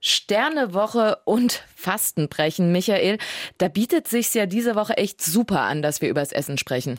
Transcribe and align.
Sternewoche 0.00 1.18
und 1.24 1.62
Fastenbrechen. 1.80 2.72
Michael, 2.72 3.18
da 3.58 3.68
bietet 3.68 4.08
sich's 4.08 4.34
ja 4.34 4.46
diese 4.46 4.74
Woche 4.74 4.96
echt 4.96 5.22
super 5.22 5.60
an, 5.62 5.82
dass 5.82 6.00
wir 6.00 6.08
übers 6.08 6.32
Essen 6.32 6.56
sprechen. 6.58 6.98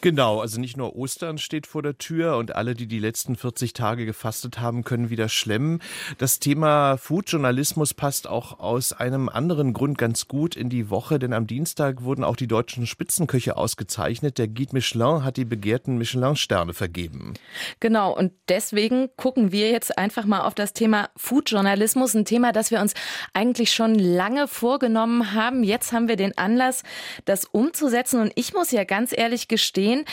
Genau, 0.00 0.40
also 0.40 0.60
nicht 0.60 0.76
nur 0.76 0.96
Ostern 0.96 1.38
steht 1.38 1.66
vor 1.66 1.82
der 1.82 1.98
Tür 1.98 2.36
und 2.36 2.54
alle, 2.54 2.74
die 2.74 2.86
die 2.86 2.98
letzten 2.98 3.36
40 3.36 3.72
Tage 3.72 4.04
gefastet 4.04 4.60
haben, 4.60 4.84
können 4.84 5.10
wieder 5.10 5.28
schlemmen. 5.28 5.80
Das 6.18 6.38
Thema 6.38 6.96
Foodjournalismus 6.96 7.94
passt 7.94 8.28
auch 8.28 8.58
aus 8.58 8.92
einem 8.92 9.28
anderen 9.28 9.72
Grund 9.72 9.96
ganz 9.96 10.28
gut 10.28 10.56
in 10.56 10.68
die 10.68 10.90
Woche, 10.90 11.18
denn 11.18 11.32
am 11.32 11.46
Dienstag 11.46 12.02
wurden 12.02 12.24
auch 12.24 12.36
die 12.36 12.48
deutschen 12.48 12.86
Spitzenköche 12.86 13.56
ausgezeichnet. 13.56 14.38
Der 14.38 14.48
Guide 14.48 14.74
Michelin 14.74 15.24
hat 15.24 15.36
die 15.36 15.44
begehrten 15.44 15.96
Michelin-Sterne 15.96 16.74
vergeben. 16.74 17.34
Genau, 17.80 18.14
und 18.16 18.32
deswegen 18.48 19.08
gucken 19.16 19.52
wir 19.52 19.70
jetzt 19.70 19.96
einfach 19.96 20.24
mal 20.24 20.40
auf 20.40 20.54
das 20.54 20.72
Thema 20.72 21.08
Foodjournalismus, 21.16 22.14
ein 22.14 22.24
Thema, 22.24 22.42
Thema, 22.42 22.50
das 22.50 22.70
wir 22.70 22.80
uns 22.80 22.94
eigentlich 23.34 23.72
schon 23.72 23.94
lange 23.94 24.21
vorgenommen 24.46 25.32
haben. 25.34 25.64
Jetzt 25.64 25.92
haben 25.92 26.08
wir 26.08 26.16
den 26.16 26.36
Anlass, 26.36 26.82
das 27.24 27.44
umzusetzen. 27.44 28.20
Und 28.20 28.32
ich 28.36 28.54
muss 28.54 28.70
ja 28.70 28.84
ganz 28.84 29.12
ehrlich 29.16 29.48
gestehen, 29.48 30.04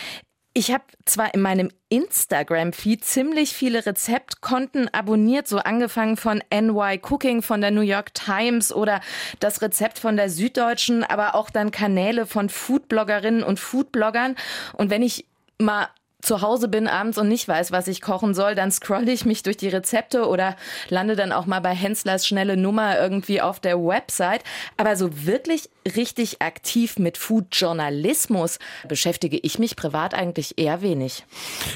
ich 0.54 0.72
habe 0.72 0.84
zwar 1.06 1.34
in 1.34 1.42
meinem 1.42 1.70
Instagram-Feed 1.90 3.06
ziemlich 3.06 3.54
viele 3.54 3.86
Rezeptkonten 3.86 4.92
abonniert, 4.94 5.48
so 5.48 5.60
angefangen 5.60 6.18
von 6.18 6.42
NY 6.52 7.02
Cooking 7.08 7.44
von 7.44 7.62
der 7.62 7.72
New 7.72 7.82
York 7.82 8.14
Times 8.14 8.74
oder 8.74 9.00
das 9.40 9.62
Rezept 9.62 10.00
von 10.00 10.18
der 10.18 10.30
Süddeutschen, 10.30 11.04
aber 11.04 11.36
auch 11.36 11.50
dann 11.50 11.72
Kanäle 11.72 12.26
von 12.26 12.50
Foodbloggerinnen 12.50 13.44
und 13.44 13.60
Foodbloggern. 13.60 14.36
Und 14.74 14.90
wenn 14.90 15.04
ich 15.04 15.26
mal 15.60 15.88
zu 16.22 16.42
Hause 16.42 16.68
bin 16.68 16.88
abends 16.88 17.18
und 17.18 17.30
nicht 17.30 17.48
weiß, 17.48 17.72
was 17.72 17.88
ich 17.88 18.02
kochen 18.02 18.34
soll, 18.34 18.56
dann 18.56 18.72
scrolle 18.72 19.12
ich 19.12 19.26
mich 19.26 19.44
durch 19.44 19.58
die 19.58 19.70
Rezepte 19.70 20.28
oder 20.28 20.56
lande 20.90 21.16
dann 21.16 21.32
auch 21.32 21.46
mal 21.46 21.62
bei 21.62 21.74
Henslers 21.74 22.28
schnelle 22.28 22.58
Nummer 22.58 23.00
irgendwie 23.00 23.42
auf 23.42 23.60
der 23.60 23.78
Website. 23.78 24.44
Aber 24.76 24.96
so 24.96 25.26
wirklich 25.26 25.70
richtig 25.96 26.42
aktiv 26.42 26.98
mit 26.98 27.18
Food-Journalismus 27.18 28.60
beschäftige 28.88 29.38
ich 29.38 29.60
mich 29.60 29.76
privat 29.76 30.14
eigentlich 30.14 30.58
eher 30.58 30.82
wenig. 30.82 31.26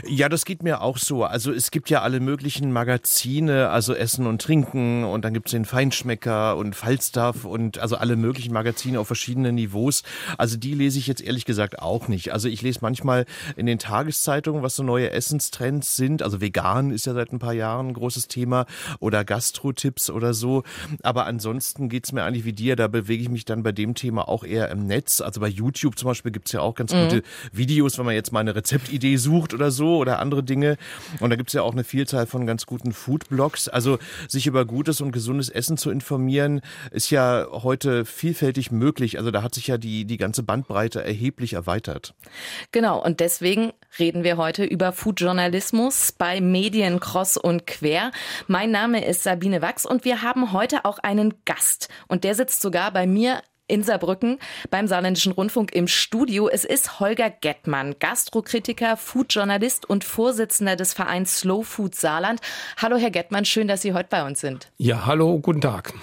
Ja, 0.07 0.29
das 0.29 0.45
geht 0.45 0.63
mir 0.63 0.81
auch 0.81 0.97
so. 0.97 1.23
Also 1.23 1.51
es 1.51 1.71
gibt 1.71 1.89
ja 1.89 2.01
alle 2.01 2.19
möglichen 2.19 2.71
Magazine, 2.71 3.69
also 3.69 3.93
Essen 3.93 4.27
und 4.27 4.41
Trinken 4.41 5.03
und 5.03 5.25
dann 5.25 5.33
gibt 5.33 5.47
es 5.47 5.51
den 5.51 5.65
Feinschmecker 5.65 6.57
und 6.57 6.75
Falstaff 6.75 7.45
und 7.45 7.79
also 7.79 7.95
alle 7.95 8.15
möglichen 8.15 8.53
Magazine 8.53 8.99
auf 8.99 9.07
verschiedenen 9.07 9.55
Niveaus. 9.55 10.03
Also 10.37 10.57
die 10.57 10.73
lese 10.73 10.99
ich 10.99 11.07
jetzt 11.07 11.21
ehrlich 11.21 11.45
gesagt 11.45 11.79
auch 11.79 12.07
nicht. 12.07 12.31
Also 12.31 12.47
ich 12.47 12.61
lese 12.61 12.79
manchmal 12.81 13.25
in 13.55 13.65
den 13.65 13.79
Tageszeitungen, 13.79 14.63
was 14.63 14.75
so 14.75 14.83
neue 14.83 15.11
Essenstrends 15.11 15.95
sind. 15.95 16.21
Also 16.21 16.41
vegan 16.41 16.91
ist 16.91 17.05
ja 17.05 17.13
seit 17.13 17.31
ein 17.31 17.39
paar 17.39 17.53
Jahren 17.53 17.89
ein 17.89 17.93
großes 17.93 18.27
Thema 18.27 18.65
oder 18.99 19.23
Gastro-Tipps 19.23 20.09
oder 20.09 20.33
so. 20.33 20.63
Aber 21.01 21.25
ansonsten 21.25 21.89
geht 21.89 22.05
es 22.05 22.11
mir 22.11 22.23
eigentlich 22.23 22.45
wie 22.45 22.53
dir. 22.53 22.75
Da 22.75 22.87
bewege 22.87 23.23
ich 23.23 23.29
mich 23.29 23.45
dann 23.45 23.63
bei 23.63 23.71
dem 23.71 23.95
Thema 23.95 24.02
Thema 24.03 24.27
auch 24.27 24.43
eher 24.43 24.69
im 24.69 24.85
Netz. 24.85 25.21
Also 25.21 25.39
bei 25.39 25.47
YouTube 25.47 25.97
zum 25.97 26.09
Beispiel 26.09 26.33
gibt 26.33 26.47
es 26.47 26.51
ja 26.51 26.59
auch 26.59 26.75
ganz 26.75 26.93
mhm. 26.93 27.03
gute 27.03 27.23
Videos, 27.53 27.97
wenn 27.97 28.05
man 28.05 28.15
jetzt 28.15 28.33
mal 28.33 28.41
eine 28.41 28.53
Rezeptidee 28.53 29.15
sucht 29.15 29.53
oder 29.53 29.71
so 29.71 29.95
oder 29.95 30.19
andere 30.19 30.43
Dinge. 30.43 30.75
Und 31.21 31.29
da 31.29 31.37
gibt 31.37 31.49
es 31.49 31.53
ja 31.53 31.61
auch 31.61 31.71
eine 31.71 31.85
Vielzahl 31.85 32.25
von 32.25 32.45
ganz 32.45 32.65
guten 32.65 32.91
Foodblogs. 32.91 33.69
Also 33.69 33.99
sich 34.27 34.45
über 34.45 34.65
gutes 34.65 34.99
und 34.99 35.13
gesundes 35.13 35.47
Essen 35.47 35.77
zu 35.77 35.89
informieren, 35.89 36.59
ist 36.91 37.11
ja 37.11 37.47
heute 37.49 38.03
vielfältig 38.03 38.71
möglich. 38.71 39.17
Also 39.17 39.31
da 39.31 39.41
hat 39.41 39.55
sich 39.55 39.67
ja 39.67 39.77
die, 39.77 40.03
die 40.03 40.17
ganze 40.17 40.43
Bandbreite 40.43 41.01
erheblich 41.01 41.53
erweitert. 41.53 42.13
Genau, 42.73 43.01
und 43.01 43.21
deswegen 43.21 43.71
reden 43.99 44.25
wir 44.25 44.35
heute 44.35 44.65
über 44.65 44.91
Foodjournalismus 44.91 46.11
bei 46.11 46.41
Medien 46.41 46.99
Cross 46.99 47.37
und 47.37 47.67
Quer. 47.67 48.11
Mein 48.47 48.71
Name 48.71 49.05
ist 49.05 49.23
Sabine 49.23 49.61
Wachs 49.61 49.85
und 49.85 50.03
wir 50.03 50.21
haben 50.21 50.51
heute 50.51 50.83
auch 50.83 50.99
einen 50.99 51.35
Gast. 51.45 51.87
Und 52.09 52.25
der 52.25 52.35
sitzt 52.35 52.61
sogar 52.61 52.91
bei 52.91 53.07
mir 53.07 53.41
in 53.67 53.83
Saarbrücken 53.83 54.39
beim 54.69 54.87
Saarländischen 54.87 55.31
Rundfunk 55.31 55.73
im 55.73 55.87
Studio. 55.87 56.49
Es 56.49 56.65
ist 56.65 56.99
Holger 56.99 57.29
Gettmann, 57.29 57.95
Gastrokritiker, 57.99 58.97
Foodjournalist 58.97 59.89
und 59.89 60.03
Vorsitzender 60.03 60.75
des 60.75 60.93
Vereins 60.93 61.39
Slow 61.39 61.63
Food 61.63 61.95
Saarland. 61.95 62.41
Hallo, 62.77 62.97
Herr 62.97 63.11
Gettmann, 63.11 63.45
schön, 63.45 63.67
dass 63.67 63.81
Sie 63.81 63.93
heute 63.93 64.09
bei 64.09 64.25
uns 64.25 64.41
sind. 64.41 64.71
Ja, 64.77 65.05
hallo, 65.05 65.39
guten 65.39 65.61
Tag. 65.61 65.93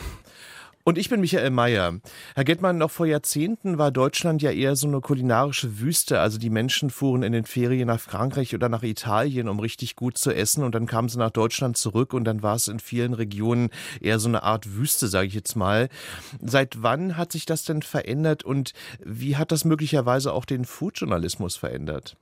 Und 0.90 0.98
ich 0.98 1.08
bin 1.08 1.20
Michael 1.20 1.50
Mayer. 1.50 2.00
Herr 2.34 2.42
Gettmann, 2.42 2.76
noch 2.76 2.90
vor 2.90 3.06
Jahrzehnten 3.06 3.78
war 3.78 3.92
Deutschland 3.92 4.42
ja 4.42 4.50
eher 4.50 4.74
so 4.74 4.88
eine 4.88 5.00
kulinarische 5.00 5.78
Wüste. 5.78 6.18
Also 6.18 6.36
die 6.36 6.50
Menschen 6.50 6.90
fuhren 6.90 7.22
in 7.22 7.32
den 7.32 7.44
Ferien 7.44 7.86
nach 7.86 8.00
Frankreich 8.00 8.56
oder 8.56 8.68
nach 8.68 8.82
Italien, 8.82 9.48
um 9.48 9.60
richtig 9.60 9.94
gut 9.94 10.18
zu 10.18 10.32
essen. 10.32 10.64
Und 10.64 10.74
dann 10.74 10.86
kamen 10.86 11.08
sie 11.08 11.18
nach 11.18 11.30
Deutschland 11.30 11.76
zurück 11.76 12.12
und 12.12 12.24
dann 12.24 12.42
war 12.42 12.56
es 12.56 12.66
in 12.66 12.80
vielen 12.80 13.14
Regionen 13.14 13.70
eher 14.00 14.18
so 14.18 14.26
eine 14.26 14.42
Art 14.42 14.74
Wüste, 14.74 15.06
sage 15.06 15.28
ich 15.28 15.34
jetzt 15.34 15.54
mal. 15.54 15.90
Seit 16.42 16.82
wann 16.82 17.16
hat 17.16 17.30
sich 17.30 17.46
das 17.46 17.62
denn 17.62 17.82
verändert 17.82 18.42
und 18.42 18.72
wie 18.98 19.36
hat 19.36 19.52
das 19.52 19.64
möglicherweise 19.64 20.32
auch 20.32 20.44
den 20.44 20.64
Foodjournalismus 20.64 21.54
verändert? 21.54 22.16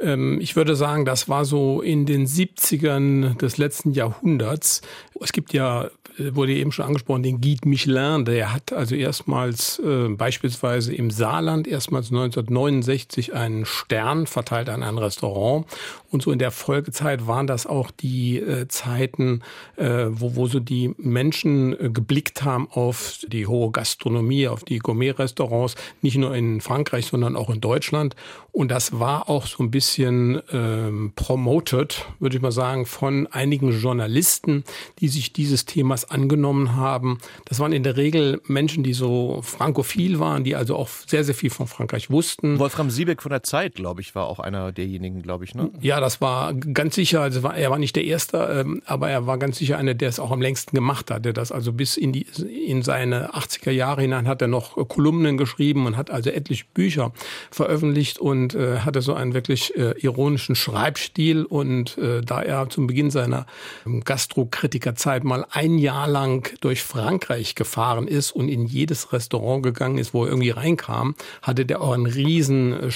Ähm, 0.00 0.38
ich 0.40 0.56
würde 0.56 0.76
sagen, 0.76 1.04
das 1.04 1.28
war 1.28 1.44
so 1.44 1.82
in 1.82 2.06
den 2.06 2.26
70ern 2.26 3.36
des 3.38 3.58
letzten 3.58 3.92
Jahrhunderts. 3.92 4.82
Es 5.20 5.32
gibt 5.32 5.52
ja, 5.52 5.90
äh, 6.18 6.34
wurde 6.34 6.52
eben 6.52 6.72
schon 6.72 6.86
angesprochen, 6.86 7.22
den 7.22 7.40
Guide 7.40 7.68
Michelin, 7.68 8.24
der 8.24 8.52
hat 8.52 8.72
also 8.72 8.94
erstmals 8.94 9.78
äh, 9.78 10.08
beispielsweise 10.08 10.94
im 10.94 11.10
Saarland 11.10 11.68
erstmals 11.68 12.06
1969 12.06 13.34
einen 13.34 13.66
Stern 13.66 14.26
verteilt 14.26 14.68
an 14.68 14.82
ein 14.82 14.98
Restaurant. 14.98 15.66
Und 16.10 16.22
so 16.22 16.32
in 16.32 16.38
der 16.38 16.50
Folgezeit 16.50 17.26
waren 17.26 17.46
das 17.46 17.66
auch 17.66 17.90
die 17.90 18.38
äh, 18.38 18.66
Zeiten, 18.68 19.42
äh, 19.76 20.06
wo, 20.10 20.36
wo 20.36 20.46
so 20.46 20.58
die 20.58 20.94
Menschen 20.98 21.78
äh, 21.78 21.90
geblickt 21.90 22.42
haben 22.42 22.68
auf 22.70 23.18
die 23.28 23.46
hohe 23.46 23.70
Gastronomie, 23.70 24.48
auf 24.48 24.64
die 24.64 24.78
Gourmet-Restaurants, 24.78 25.76
nicht 26.02 26.16
nur 26.16 26.34
in 26.34 26.60
Frankreich, 26.60 27.06
sondern 27.06 27.36
auch 27.36 27.50
in 27.50 27.60
Deutschland. 27.60 28.16
Und 28.52 28.70
das 28.70 28.98
war 28.98 29.28
auch 29.28 29.46
so 29.46 29.62
ein 29.62 29.70
bisschen 29.70 29.89
ähm, 29.98 31.12
promoted, 31.14 32.06
würde 32.18 32.36
ich 32.36 32.42
mal 32.42 32.52
sagen, 32.52 32.86
von 32.86 33.26
einigen 33.28 33.72
Journalisten, 33.72 34.64
die 34.98 35.08
sich 35.08 35.32
dieses 35.32 35.64
Themas 35.64 36.10
angenommen 36.10 36.76
haben. 36.76 37.18
Das 37.44 37.60
waren 37.60 37.72
in 37.72 37.82
der 37.82 37.96
Regel 37.96 38.40
Menschen, 38.46 38.82
die 38.82 38.92
so 38.92 39.40
frankophil 39.42 40.18
waren, 40.18 40.44
die 40.44 40.56
also 40.56 40.76
auch 40.76 40.88
sehr, 41.06 41.24
sehr 41.24 41.34
viel 41.34 41.50
von 41.50 41.66
Frankreich 41.66 42.10
wussten. 42.10 42.58
Wolfram 42.58 42.90
Siebeck 42.90 43.22
von 43.22 43.30
der 43.30 43.42
Zeit, 43.42 43.76
glaube 43.76 44.00
ich, 44.00 44.14
war 44.14 44.26
auch 44.26 44.40
einer 44.40 44.72
derjenigen, 44.72 45.22
glaube 45.22 45.44
ich. 45.44 45.54
Ne? 45.54 45.70
Ja, 45.80 46.00
das 46.00 46.20
war 46.20 46.52
ganz 46.54 46.94
sicher, 46.96 47.20
also 47.20 47.42
war, 47.42 47.56
er 47.56 47.70
war 47.70 47.78
nicht 47.78 47.96
der 47.96 48.04
Erste, 48.04 48.38
ähm, 48.38 48.82
aber 48.86 49.10
er 49.10 49.26
war 49.26 49.38
ganz 49.38 49.58
sicher 49.58 49.78
einer, 49.78 49.94
der 49.94 50.08
es 50.08 50.18
auch 50.18 50.30
am 50.30 50.42
längsten 50.42 50.74
gemacht 50.74 51.10
hat. 51.10 51.24
Der 51.24 51.32
das 51.32 51.52
also 51.52 51.72
bis 51.72 51.96
in, 51.96 52.12
die, 52.12 52.26
in 52.66 52.82
seine 52.82 53.34
80er 53.34 53.70
Jahre 53.70 54.02
hinein 54.02 54.26
hat 54.26 54.42
er 54.42 54.48
noch 54.48 54.76
Kolumnen 54.88 55.36
geschrieben 55.36 55.86
und 55.86 55.96
hat 55.96 56.10
also 56.10 56.30
etliche 56.30 56.64
Bücher 56.74 57.12
veröffentlicht 57.50 58.18
und 58.18 58.40
und 58.40 58.54
äh, 58.54 58.78
hatte 58.78 59.02
so 59.02 59.14
einen 59.14 59.34
wirklich 59.34 59.76
äh, 59.80 59.98
ironischen 59.98 60.54
Schreibstil. 60.54 61.44
Und 61.44 61.96
äh, 61.98 62.20
da 62.20 62.42
er 62.42 62.68
zum 62.68 62.86
Beginn 62.86 63.10
seiner 63.10 63.46
ähm, 63.86 64.04
Gastrokritikerzeit 64.04 65.24
mal 65.24 65.46
ein 65.50 65.78
Jahr 65.78 66.06
lang 66.06 66.48
durch 66.60 66.82
Frankreich 66.82 67.54
gefahren 67.54 68.06
ist 68.06 68.32
und 68.32 68.48
in 68.48 68.66
jedes 68.66 69.12
Restaurant 69.12 69.62
gegangen 69.62 69.98
ist, 69.98 70.12
wo 70.12 70.24
er 70.24 70.30
irgendwie 70.30 70.50
reinkam, 70.50 71.14
hatte 71.42 71.64
der 71.64 71.80
auch 71.80 71.92
ein 71.92 72.06
riesen 72.06 72.72
äh, 72.72 72.90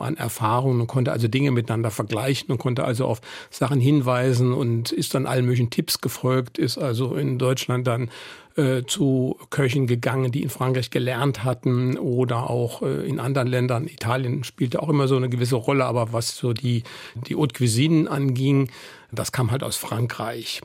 an 0.00 0.16
Erfahrungen 0.16 0.80
und 0.82 0.86
konnte 0.86 1.12
also 1.12 1.28
Dinge 1.28 1.50
miteinander 1.50 1.90
vergleichen 1.90 2.50
und 2.50 2.58
konnte 2.58 2.84
also 2.84 3.06
auf 3.06 3.20
Sachen 3.50 3.80
hinweisen 3.80 4.52
und 4.52 4.92
ist 4.92 5.14
dann 5.14 5.26
allen 5.26 5.44
möglichen 5.44 5.70
Tipps 5.70 6.00
gefolgt, 6.00 6.58
ist 6.58 6.78
also 6.78 7.16
in 7.16 7.38
Deutschland 7.38 7.86
dann 7.86 8.10
äh, 8.56 8.84
zu 8.86 9.38
Köchen 9.50 9.86
gegangen, 9.86 10.32
die 10.32 10.42
in 10.42 10.50
Frankreich 10.50 10.90
gelernt 10.90 11.44
hatten 11.44 11.98
oder 11.98 12.48
auch 12.48 12.82
äh, 12.82 13.06
in 13.06 13.20
anderen 13.20 13.48
Ländern. 13.48 13.86
Italien 13.86 14.44
spielte 14.44 14.82
auch 14.82 14.88
immer 14.88 15.08
so 15.08 15.16
eine 15.16 15.28
gewisse 15.28 15.56
Rolle, 15.56 15.84
aber 15.84 16.12
was 16.12 16.36
so 16.36 16.52
die, 16.52 16.82
die 17.14 17.36
Haute 17.36 17.54
Cuisine 17.54 18.10
anging, 18.10 18.70
das 19.12 19.32
kam 19.32 19.50
halt 19.50 19.62
aus 19.62 19.76
Frankreich. 19.76 20.62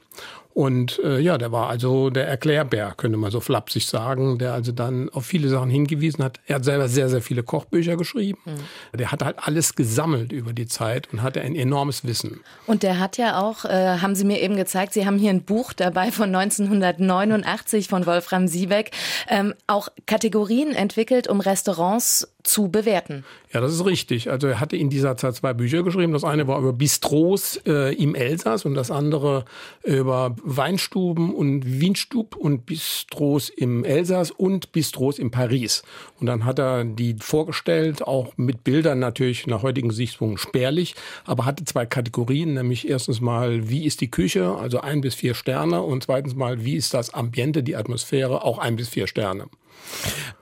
Und 0.54 1.00
äh, 1.04 1.20
ja, 1.20 1.38
der 1.38 1.52
war 1.52 1.70
also 1.70 2.10
der 2.10 2.28
Erklärbär, 2.28 2.94
könnte 2.98 3.18
man 3.18 3.32
so 3.32 3.40
flapsig 3.40 3.88
sagen, 3.88 4.38
der 4.38 4.54
also 4.54 4.72
dann 4.72 5.10
auf 5.10 5.26
viele 5.26 5.50
Sachen 5.50 5.70
hingewiesen 5.70 6.24
hat. 6.24 6.40
Er 6.46 6.56
hat 6.56 6.66
selber 6.66 6.90
sehr, 6.90 7.10
sehr 7.10 7.22
viele 7.22 7.44
Kochbücher 7.44 7.96
geschrieben. 7.96 8.40
Mhm. 8.46 8.98
Der 8.98 9.12
hat 9.12 9.24
halt 9.24 9.38
alles 9.40 9.76
gesammelt 9.76 10.32
über 10.32 10.54
die 10.54 10.68
Zeit 10.68 11.08
und 11.12 11.22
hatte 11.22 11.42
ein 11.42 11.56
enormes 11.56 12.06
Wissen. 12.06 12.42
Und 12.68 12.84
der 12.84 13.00
hat 13.00 13.18
ja 13.18 13.42
auch, 13.42 13.66
äh, 13.66 14.00
haben 14.00 14.16
Sie 14.16 14.26
mir 14.26 14.42
eben 14.42 14.56
gezeigt, 14.56 14.94
Sie 14.94 15.06
haben 15.06 15.18
hier 15.18 15.30
ein 15.30 15.44
Buch 15.44 15.74
dabei 15.74 16.12
von 16.12 16.34
1989 16.36 17.88
von 17.88 18.06
Wolfram 18.06 18.48
Siebeck, 18.48 18.92
ähm, 19.30 19.54
auch 19.68 19.90
Kategorien 20.06 20.74
entwickelt, 20.74 21.28
um 21.28 21.40
Restaurants 21.40 22.28
zu 22.44 22.70
bewerten. 22.70 23.24
Ja, 23.54 23.62
das 23.62 23.74
ist 23.74 23.86
richtig. 23.86 24.32
Also 24.32 24.48
er 24.48 24.60
hatte 24.60 24.78
in 24.78 24.90
dieser 24.90 25.18
Zeit 25.18 25.36
zwei 25.36 25.54
Bücher 25.54 25.84
geschrieben. 25.84 26.14
Das 26.14 26.24
eine 26.24 26.48
war 26.48 26.60
über 26.60 26.74
Bistros 26.74 27.58
äh, 27.66 27.94
im 27.96 28.16
Elsass 28.16 28.66
und 28.66 28.74
das 28.74 28.92
andere 28.92 29.46
über 29.84 30.36
Weinstuben 30.44 31.34
und 31.34 31.80
Wienstub 31.80 32.36
und 32.36 32.66
Bistros 32.66 33.50
im 33.50 33.84
Elsass 33.84 34.32
und 34.32 34.72
Bistros 34.72 35.20
in 35.20 35.32
Paris. 35.32 35.84
Und 36.20 36.28
dann 36.28 36.46
hat 36.46 36.60
er 36.60 36.84
die 36.84 37.16
vorgestellt, 37.20 38.02
auch 38.02 38.34
mit 38.38 38.64
Bildern 38.64 39.00
natürlich 39.00 39.48
nach 39.48 39.64
heutigen 39.64 39.90
Gesichtspunkten 39.90 40.38
spärlich, 40.38 40.96
aber 41.26 41.46
hatte 41.46 41.66
zwei 41.66 41.86
Kategorien, 41.86 42.54
nämlich 42.54 42.90
erstens 42.90 43.22
mal, 43.22 43.70
wie 43.70 43.86
ist 43.86 44.02
die 44.02 44.12
Küche, 44.12 44.56
also 44.56 44.82
ein 44.82 45.02
bis 45.02 45.16
vier 45.16 45.34
Sterne 45.34 45.82
und 45.82 46.04
zweitens 46.04 46.36
mal, 46.36 46.64
wie 46.64 46.76
ist 46.76 46.94
das 46.94 47.14
Ambiente, 47.14 47.64
die 47.64 47.76
Atmosphäre, 47.76 48.44
auch 48.44 48.58
ein 48.58 48.76
bis 48.76 48.90
vier 48.90 49.08
Sterne. 49.08 49.48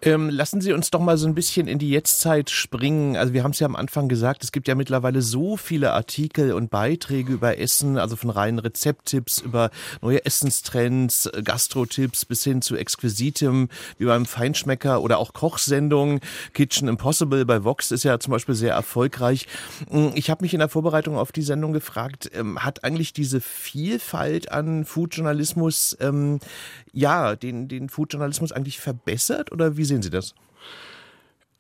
Ähm, 0.02 0.30
lassen 0.30 0.62
Sie 0.62 0.72
uns 0.72 0.92
doch 0.92 1.02
mal 1.02 1.18
so 1.18 1.28
ein 1.28 1.36
bisschen 1.36 1.68
in 1.68 1.78
die 1.78 1.90
Jetztzeit 1.90 2.50
springen. 2.50 3.18
Also 3.18 3.34
wir 3.34 3.44
haben 3.44 3.52
es 3.52 3.60
ja 3.60 3.68
am 3.68 3.76
Anfang 3.76 4.08
gesagt, 4.08 4.44
es 4.44 4.52
gibt 4.52 4.68
ja 4.68 4.76
mittlerweile 4.76 5.22
so 5.22 5.58
viele 5.58 5.92
Artikel 5.92 6.54
und 6.54 6.70
Beiträge 6.70 7.34
über 7.34 7.58
Essen, 7.58 7.98
also 7.98 8.16
von 8.16 8.30
reinen 8.30 8.60
Rezepttipps 8.60 9.40
über 9.40 9.72
neue 10.02 10.26
Essenstrends, 10.26 11.30
Gastrotipps 11.44 12.26
bis 12.26 12.44
hin 12.44 12.62
zu 12.62 12.78
Exquisitem 12.78 13.68
wie 13.98 14.06
beim 14.06 14.26
Feinschmecker 14.26 15.02
oder 15.02 15.18
auch 15.18 15.34
Kochsendungen. 15.34 16.22
Kitchen 16.54 16.88
Impossible 16.88 17.46
bei 17.46 17.66
Vox 17.66 17.92
ist 17.92 18.04
ja 18.04 18.20
zum 18.20 18.32
Beispiel 18.32 18.56
sehr 18.56 18.74
erfolgreich. 18.74 19.48
Hm, 19.90 20.12
ich 20.16 20.30
habe 20.30 20.44
mich 20.44 20.54
in 20.54 20.60
der 20.60 20.70
Vorbereitung 20.70 21.18
auf 21.18 21.34
die 21.34 21.42
Sendung 21.42 21.74
gefragt, 21.74 22.32
ähm, 22.34 22.64
hat 22.64 22.86
eigentlich 22.86 23.12
diese 23.12 23.42
Vielfalt 23.42 24.52
an 24.52 24.86
Foodjournalismus, 24.86 25.98
ähm, 26.00 26.40
ja, 26.94 27.36
den, 27.36 27.68
den 27.68 27.90
Foodjournalismus 27.90 28.54
eigentlich 28.54 28.80
verbessert? 28.80 29.19
Verändert 29.50 29.52
oder 29.52 29.78
wie 29.78 29.86
sehen 29.86 30.02
Sie 30.02 30.10
das? 30.10 30.34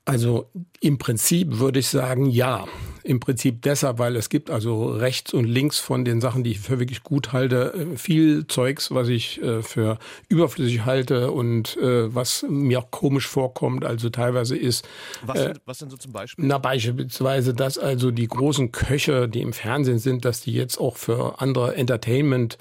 Also 0.05 0.49
im 0.79 0.97
Prinzip 0.97 1.59
würde 1.59 1.79
ich 1.79 1.87
sagen, 1.87 2.25
ja. 2.25 2.65
Im 3.03 3.19
Prinzip 3.19 3.61
deshalb, 3.61 3.99
weil 3.99 4.15
es 4.15 4.29
gibt 4.29 4.49
also 4.49 4.89
rechts 4.89 5.33
und 5.33 5.45
links 5.45 5.77
von 5.77 6.03
den 6.03 6.19
Sachen, 6.19 6.43
die 6.43 6.51
ich 6.51 6.59
für 6.59 6.79
wirklich 6.79 7.03
gut 7.03 7.31
halte, 7.31 7.73
äh, 7.73 7.95
viel 7.95 8.47
Zeugs, 8.47 8.89
was 8.91 9.07
ich 9.07 9.41
äh, 9.41 9.61
für 9.61 9.99
überflüssig 10.27 10.85
halte 10.85 11.31
und 11.31 11.77
äh, 11.77 12.13
was 12.13 12.43
mir 12.49 12.79
auch 12.79 12.91
komisch 12.91 13.27
vorkommt. 13.27 13.85
Also 13.85 14.09
teilweise 14.09 14.57
ist. 14.57 14.87
Was, 15.21 15.39
äh, 15.39 15.53
was 15.65 15.77
denn 15.77 15.91
so 15.91 15.97
zum 15.97 16.11
Beispiel? 16.11 16.43
Na, 16.43 16.57
beispielsweise, 16.57 17.53
dass 17.53 17.77
also 17.77 18.09
die 18.09 18.27
großen 18.27 18.71
Köche, 18.71 19.29
die 19.29 19.41
im 19.41 19.53
Fernsehen 19.53 19.99
sind, 19.99 20.25
dass 20.25 20.41
die 20.41 20.53
jetzt 20.53 20.79
auch 20.79 20.97
für 20.97 21.39
andere 21.39 21.75
Entertainment 21.75 22.57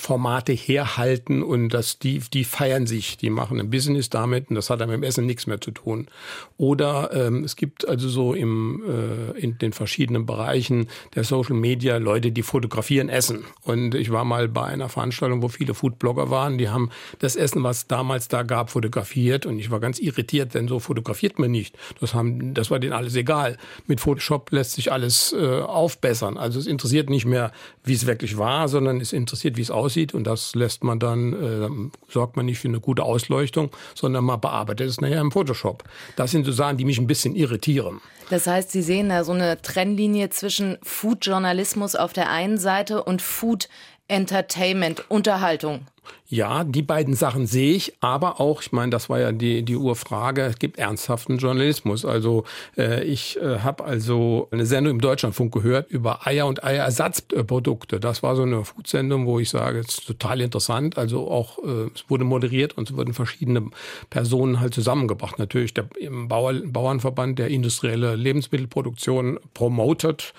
Formate 0.00 0.52
herhalten 0.52 1.42
und 1.42 1.68
dass 1.68 1.98
die, 1.98 2.20
die 2.32 2.44
feiern 2.44 2.86
sich, 2.86 3.18
die 3.18 3.30
machen 3.30 3.60
ein 3.60 3.70
Business 3.70 4.10
damit 4.10 4.48
und 4.50 4.56
das 4.56 4.70
hat 4.70 4.80
dann 4.80 4.88
mit 4.88 4.96
dem 4.96 5.02
Essen 5.02 5.26
nichts 5.26 5.46
mehr 5.46 5.60
zu 5.60 5.70
tun. 5.70 6.08
Oder 6.56 7.10
ähm, 7.12 7.44
es 7.44 7.54
gibt 7.54 7.86
also 7.86 8.08
so 8.08 8.34
im, 8.34 8.82
äh, 8.86 9.38
in 9.38 9.58
den 9.58 9.72
verschiedenen 9.72 10.26
Bereichen 10.26 10.88
der 11.14 11.24
Social 11.24 11.54
Media 11.54 11.98
Leute, 11.98 12.32
die 12.32 12.42
fotografieren 12.42 13.08
Essen. 13.08 13.44
Und 13.62 13.94
ich 13.94 14.10
war 14.10 14.24
mal 14.24 14.48
bei 14.48 14.64
einer 14.64 14.88
Veranstaltung, 14.88 15.42
wo 15.42 15.48
viele 15.48 15.74
Foodblogger 15.74 16.30
waren, 16.30 16.58
die 16.58 16.70
haben 16.70 16.90
das 17.18 17.36
Essen, 17.36 17.62
was 17.62 17.86
damals 17.86 18.28
da 18.28 18.42
gab, 18.42 18.70
fotografiert 18.70 19.46
und 19.46 19.58
ich 19.58 19.70
war 19.70 19.80
ganz 19.80 19.98
irritiert, 19.98 20.54
denn 20.54 20.66
so 20.66 20.80
fotografiert 20.80 21.38
man 21.38 21.50
nicht. 21.50 21.76
Das, 22.00 22.14
haben, 22.14 22.54
das 22.54 22.70
war 22.70 22.78
denen 22.78 22.94
alles 22.94 23.14
egal. 23.16 23.58
Mit 23.86 24.00
Photoshop 24.00 24.50
lässt 24.50 24.72
sich 24.72 24.90
alles 24.90 25.32
äh, 25.32 25.60
aufbessern. 25.60 26.38
Also 26.38 26.58
es 26.58 26.66
interessiert 26.66 27.10
nicht 27.10 27.26
mehr, 27.26 27.52
wie 27.84 27.92
es 27.92 28.06
wirklich 28.06 28.38
war, 28.38 28.68
sondern 28.68 29.00
es 29.00 29.12
interessiert, 29.12 29.56
wie 29.56 29.62
es 29.62 29.70
aussieht 29.70 29.89
aussieht 29.90 30.14
und 30.14 30.24
das 30.24 30.54
lässt 30.54 30.84
man 30.84 30.98
dann, 30.98 31.32
äh, 31.32 32.12
sorgt 32.12 32.36
man 32.36 32.46
nicht 32.46 32.60
für 32.60 32.68
eine 32.68 32.80
gute 32.80 33.02
Ausleuchtung, 33.02 33.70
sondern 33.94 34.24
man 34.24 34.40
bearbeitet 34.40 34.88
es 34.88 35.00
nachher 35.00 35.20
im 35.20 35.32
Photoshop. 35.32 35.84
Das 36.16 36.30
sind 36.30 36.44
so 36.46 36.52
Sachen, 36.52 36.76
die 36.76 36.84
mich 36.84 36.98
ein 36.98 37.06
bisschen 37.06 37.34
irritieren. 37.34 38.00
Das 38.30 38.46
heißt, 38.46 38.70
Sie 38.70 38.82
sehen 38.82 39.08
da 39.08 39.24
so 39.24 39.32
eine 39.32 39.60
Trennlinie 39.60 40.30
zwischen 40.30 40.78
Food-Journalismus 40.82 41.96
auf 41.96 42.12
der 42.12 42.30
einen 42.30 42.58
Seite 42.58 43.02
und 43.02 43.20
Food 43.20 43.68
Entertainment, 44.06 45.04
Unterhaltung. 45.10 45.86
Ja, 46.32 46.62
die 46.62 46.82
beiden 46.82 47.14
Sachen 47.14 47.46
sehe 47.46 47.74
ich, 47.74 47.94
aber 48.00 48.40
auch, 48.40 48.62
ich 48.62 48.70
meine, 48.70 48.90
das 48.90 49.10
war 49.10 49.18
ja 49.18 49.32
die, 49.32 49.64
die 49.64 49.74
Urfrage, 49.74 50.42
es 50.42 50.60
gibt 50.60 50.78
ernsthaften 50.78 51.38
Journalismus. 51.38 52.04
Also 52.04 52.44
äh, 52.78 53.02
ich 53.02 53.36
äh, 53.42 53.58
habe 53.58 53.84
also 53.84 54.46
eine 54.52 54.64
Sendung 54.64 54.92
im 54.92 55.00
Deutschlandfunk 55.00 55.52
gehört 55.52 55.90
über 55.90 56.28
Eier 56.28 56.46
und 56.46 56.62
Eierersatzprodukte. 56.62 57.98
Das 57.98 58.22
war 58.22 58.36
so 58.36 58.42
eine 58.42 58.64
Foodsendung, 58.64 59.26
wo 59.26 59.40
ich 59.40 59.50
sage, 59.50 59.80
es 59.80 59.98
ist 59.98 60.06
total 60.06 60.40
interessant. 60.40 60.98
Also 60.98 61.28
auch, 61.28 61.58
äh, 61.58 61.90
es 61.94 62.08
wurde 62.08 62.22
moderiert 62.22 62.78
und 62.78 62.88
es 62.88 62.96
wurden 62.96 63.12
verschiedene 63.12 63.64
Personen 64.08 64.60
halt 64.60 64.72
zusammengebracht. 64.72 65.40
Natürlich 65.40 65.74
der 65.74 65.88
im 65.98 66.28
Bauer, 66.28 66.54
Bauernverband, 66.64 67.40
der 67.40 67.48
industrielle 67.48 68.14
Lebensmittelproduktion 68.14 69.40
promotet 69.52 70.32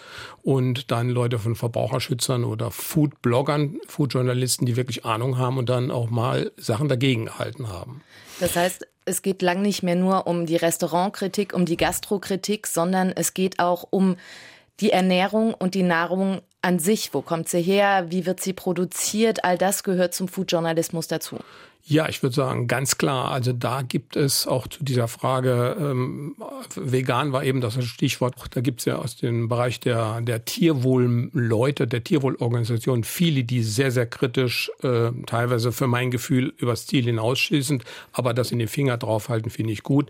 und 0.43 0.89
dann 0.91 1.09
Leute 1.09 1.37
von 1.37 1.55
Verbraucherschützern 1.55 2.43
oder 2.43 2.71
Foodbloggern, 2.71 3.79
Foodjournalisten, 3.87 4.65
die 4.65 4.75
wirklich 4.75 5.05
Ahnung 5.05 5.37
haben 5.37 5.50
und 5.57 5.69
dann 5.69 5.91
auch 5.91 6.09
mal 6.09 6.51
Sachen 6.57 6.89
dagegen 6.89 7.25
gehalten 7.25 7.69
haben. 7.69 8.01
Das 8.39 8.55
heißt, 8.55 8.87
es 9.05 9.21
geht 9.21 9.41
lang 9.41 9.61
nicht 9.61 9.83
mehr 9.83 9.95
nur 9.95 10.27
um 10.27 10.45
die 10.45 10.55
Restaurantkritik, 10.55 11.53
um 11.53 11.65
die 11.65 11.77
Gastrokritik, 11.77 12.67
sondern 12.67 13.11
es 13.11 13.33
geht 13.33 13.59
auch 13.59 13.85
um 13.89 14.17
die 14.79 14.91
Ernährung 14.91 15.53
und 15.53 15.75
die 15.75 15.83
Nahrung 15.83 16.41
an 16.61 16.79
sich. 16.79 17.13
Wo 17.13 17.21
kommt 17.21 17.49
sie 17.49 17.61
her? 17.61 18.07
Wie 18.09 18.25
wird 18.25 18.39
sie 18.39 18.53
produziert? 18.53 19.43
All 19.43 19.57
das 19.57 19.83
gehört 19.83 20.13
zum 20.13 20.27
Foodjournalismus 20.27 21.07
dazu. 21.07 21.37
Ja, 21.83 22.07
ich 22.07 22.21
würde 22.21 22.35
sagen, 22.35 22.67
ganz 22.67 22.97
klar. 22.97 23.31
Also 23.31 23.53
da 23.53 23.81
gibt 23.81 24.15
es 24.15 24.45
auch 24.45 24.67
zu 24.67 24.83
dieser 24.83 25.07
Frage, 25.07 25.75
ähm, 25.79 26.35
vegan 26.75 27.33
war 27.33 27.43
eben 27.43 27.59
das 27.59 27.83
Stichwort, 27.83 28.35
da 28.51 28.61
gibt 28.61 28.79
es 28.79 28.85
ja 28.85 28.97
aus 28.97 29.15
dem 29.15 29.49
Bereich 29.49 29.79
der, 29.79 30.21
der 30.21 30.45
Tierwohlleute, 30.45 31.87
der 31.87 32.03
Tierwohlorganisation 32.03 33.03
viele, 33.03 33.43
die 33.43 33.63
sehr, 33.63 33.91
sehr 33.91 34.05
kritisch, 34.05 34.71
äh, 34.83 35.11
teilweise 35.25 35.71
für 35.71 35.87
mein 35.87 36.11
Gefühl 36.11 36.53
übers 36.57 36.85
Ziel 36.85 37.03
hinausschießend, 37.03 37.83
aber 38.11 38.33
das 38.33 38.51
in 38.51 38.59
den 38.59 38.67
Finger 38.67 38.97
draufhalten, 38.97 39.49
finde 39.49 39.73
ich 39.73 39.81
gut, 39.81 40.09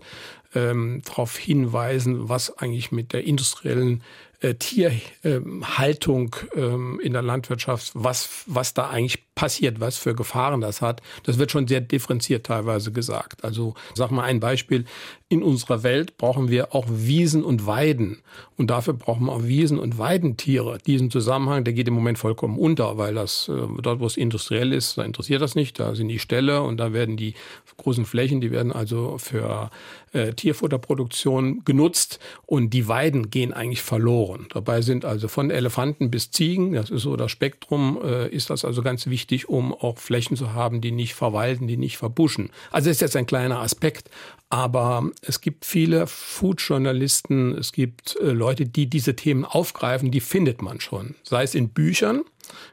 ähm, 0.54 1.00
darauf 1.04 1.36
hinweisen, 1.36 2.28
was 2.28 2.58
eigentlich 2.58 2.92
mit 2.92 3.12
der 3.12 3.24
industriellen 3.24 4.02
äh, 4.42 4.54
Tierhaltung 4.54 6.36
ähm, 6.54 7.00
in 7.02 7.12
der 7.12 7.22
Landwirtschaft, 7.22 7.92
was, 7.94 8.44
was 8.46 8.74
da 8.74 8.90
eigentlich 8.90 9.31
passiert, 9.34 9.80
was 9.80 9.96
für 9.96 10.14
Gefahren 10.14 10.60
das 10.60 10.82
hat. 10.82 11.00
Das 11.24 11.38
wird 11.38 11.50
schon 11.50 11.66
sehr 11.66 11.80
differenziert 11.80 12.46
teilweise 12.46 12.92
gesagt. 12.92 13.44
Also 13.44 13.74
sag 13.94 14.10
mal 14.10 14.24
ein 14.24 14.40
Beispiel. 14.40 14.84
In 15.28 15.42
unserer 15.42 15.82
Welt 15.82 16.18
brauchen 16.18 16.50
wir 16.50 16.74
auch 16.74 16.84
Wiesen 16.90 17.42
und 17.42 17.66
Weiden. 17.66 18.22
Und 18.58 18.68
dafür 18.68 18.92
brauchen 18.92 19.26
wir 19.26 19.32
auch 19.32 19.44
Wiesen- 19.44 19.78
und 19.78 19.96
Weidentiere. 19.96 20.76
Diesen 20.86 21.10
Zusammenhang, 21.10 21.64
der 21.64 21.72
geht 21.72 21.88
im 21.88 21.94
Moment 21.94 22.18
vollkommen 22.18 22.58
unter, 22.58 22.98
weil 22.98 23.14
das 23.14 23.48
äh, 23.48 23.66
dort, 23.80 24.00
wo 24.00 24.06
es 24.06 24.18
industriell 24.18 24.72
ist, 24.72 24.98
da 24.98 25.02
interessiert 25.02 25.40
das 25.40 25.54
nicht. 25.54 25.80
Da 25.80 25.94
sind 25.94 26.08
die 26.08 26.18
Ställe 26.18 26.62
und 26.62 26.76
da 26.76 26.92
werden 26.92 27.16
die 27.16 27.32
großen 27.78 28.04
Flächen, 28.04 28.42
die 28.42 28.50
werden 28.50 28.72
also 28.72 29.16
für 29.16 29.70
äh, 30.12 30.34
Tierfutterproduktion 30.34 31.64
genutzt 31.64 32.20
und 32.44 32.70
die 32.70 32.86
Weiden 32.86 33.30
gehen 33.30 33.54
eigentlich 33.54 33.82
verloren. 33.82 34.46
Dabei 34.50 34.82
sind 34.82 35.06
also 35.06 35.28
von 35.28 35.50
Elefanten 35.50 36.10
bis 36.10 36.30
Ziegen, 36.30 36.74
das 36.74 36.90
ist 36.90 37.02
so 37.02 37.16
das 37.16 37.30
Spektrum, 37.30 37.98
äh, 38.04 38.28
ist 38.28 38.50
das 38.50 38.66
also 38.66 38.82
ganz 38.82 39.06
wichtig 39.06 39.21
wichtig, 39.22 39.48
um 39.48 39.72
auch 39.72 39.98
Flächen 39.98 40.36
zu 40.36 40.52
haben, 40.52 40.80
die 40.80 40.90
nicht 40.90 41.14
verwalten, 41.14 41.68
die 41.68 41.76
nicht 41.76 41.96
verbuschen. 41.96 42.50
Also 42.72 42.90
ist 42.90 43.00
jetzt 43.00 43.14
ein 43.14 43.26
kleiner 43.26 43.60
Aspekt, 43.60 44.10
aber 44.50 45.10
es 45.22 45.40
gibt 45.40 45.64
viele 45.64 46.08
Food-Journalisten, 46.08 47.56
es 47.56 47.70
gibt 47.70 48.16
äh, 48.20 48.32
Leute, 48.32 48.66
die 48.66 48.86
diese 48.86 49.14
Themen 49.14 49.44
aufgreifen, 49.44 50.10
die 50.10 50.20
findet 50.20 50.60
man 50.60 50.80
schon. 50.80 51.14
Sei 51.22 51.44
es 51.44 51.54
in 51.54 51.68
Büchern, 51.68 52.22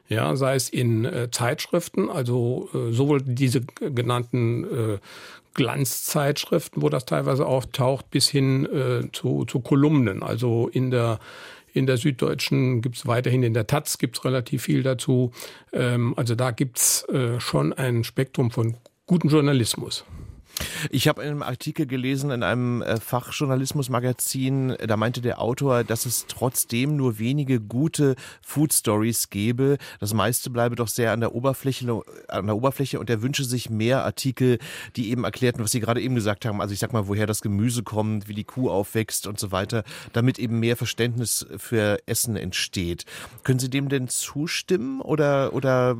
ja, 0.08 0.34
sei 0.34 0.56
es 0.56 0.68
in 0.68 1.04
äh, 1.04 1.30
Zeitschriften, 1.30 2.10
also 2.10 2.68
äh, 2.74 2.92
sowohl 2.92 3.22
diese 3.22 3.60
genannten 3.60 4.64
äh, 4.64 4.98
Glanzzeitschriften, 5.54 6.82
wo 6.82 6.88
das 6.88 7.04
teilweise 7.06 7.46
auftaucht, 7.46 8.10
bis 8.10 8.28
hin 8.28 8.66
äh, 8.66 9.10
zu, 9.12 9.44
zu 9.44 9.60
Kolumnen, 9.60 10.24
also 10.24 10.68
in 10.68 10.90
der 10.90 11.20
in 11.72 11.86
der 11.86 11.96
Süddeutschen 11.96 12.82
gibt 12.82 12.96
es 12.96 13.06
weiterhin, 13.06 13.42
in 13.42 13.54
der 13.54 13.66
Taz 13.66 13.98
gibt 13.98 14.18
es 14.18 14.24
relativ 14.24 14.62
viel 14.62 14.82
dazu. 14.82 15.32
Ähm, 15.72 16.14
also 16.16 16.34
da 16.34 16.50
gibt 16.50 16.78
es 16.78 17.08
äh, 17.08 17.40
schon 17.40 17.72
ein 17.72 18.04
Spektrum 18.04 18.50
von 18.50 18.76
gutem 19.06 19.30
Journalismus. 19.30 20.04
Ich 20.90 21.08
habe 21.08 21.22
in 21.22 21.28
einem 21.28 21.42
Artikel 21.42 21.86
gelesen 21.86 22.30
in 22.30 22.42
einem 22.42 22.82
äh, 22.82 22.98
Fachjournalismusmagazin, 22.98 24.76
da 24.86 24.96
meinte 24.96 25.20
der 25.20 25.40
Autor, 25.40 25.84
dass 25.84 26.06
es 26.06 26.26
trotzdem 26.26 26.96
nur 26.96 27.18
wenige 27.18 27.60
gute 27.60 28.16
Food 28.42 28.72
Stories 28.72 29.30
gäbe. 29.30 29.78
Das 30.00 30.14
meiste 30.14 30.50
bleibe 30.50 30.76
doch 30.76 30.88
sehr 30.88 31.12
an 31.12 31.20
der 31.20 31.34
Oberfläche, 31.34 32.02
an 32.28 32.46
der 32.46 32.56
Oberfläche 32.56 32.98
und 33.00 33.10
er 33.10 33.22
wünsche 33.22 33.44
sich 33.44 33.70
mehr 33.70 34.04
Artikel, 34.04 34.58
die 34.96 35.10
eben 35.10 35.24
erklärten, 35.24 35.62
was 35.62 35.72
Sie 35.72 35.80
gerade 35.80 36.00
eben 36.00 36.14
gesagt 36.14 36.44
haben. 36.44 36.60
Also 36.60 36.72
ich 36.72 36.80
sag 36.80 36.92
mal, 36.92 37.08
woher 37.08 37.26
das 37.26 37.42
Gemüse 37.42 37.82
kommt, 37.82 38.28
wie 38.28 38.34
die 38.34 38.44
Kuh 38.44 38.70
aufwächst 38.70 39.26
und 39.26 39.38
so 39.38 39.52
weiter, 39.52 39.84
damit 40.12 40.38
eben 40.38 40.60
mehr 40.60 40.76
Verständnis 40.76 41.46
für 41.56 41.98
Essen 42.06 42.36
entsteht. 42.36 43.04
Können 43.44 43.58
Sie 43.58 43.70
dem 43.70 43.88
denn 43.88 44.08
zustimmen 44.08 45.00
oder, 45.00 45.52
oder 45.52 45.96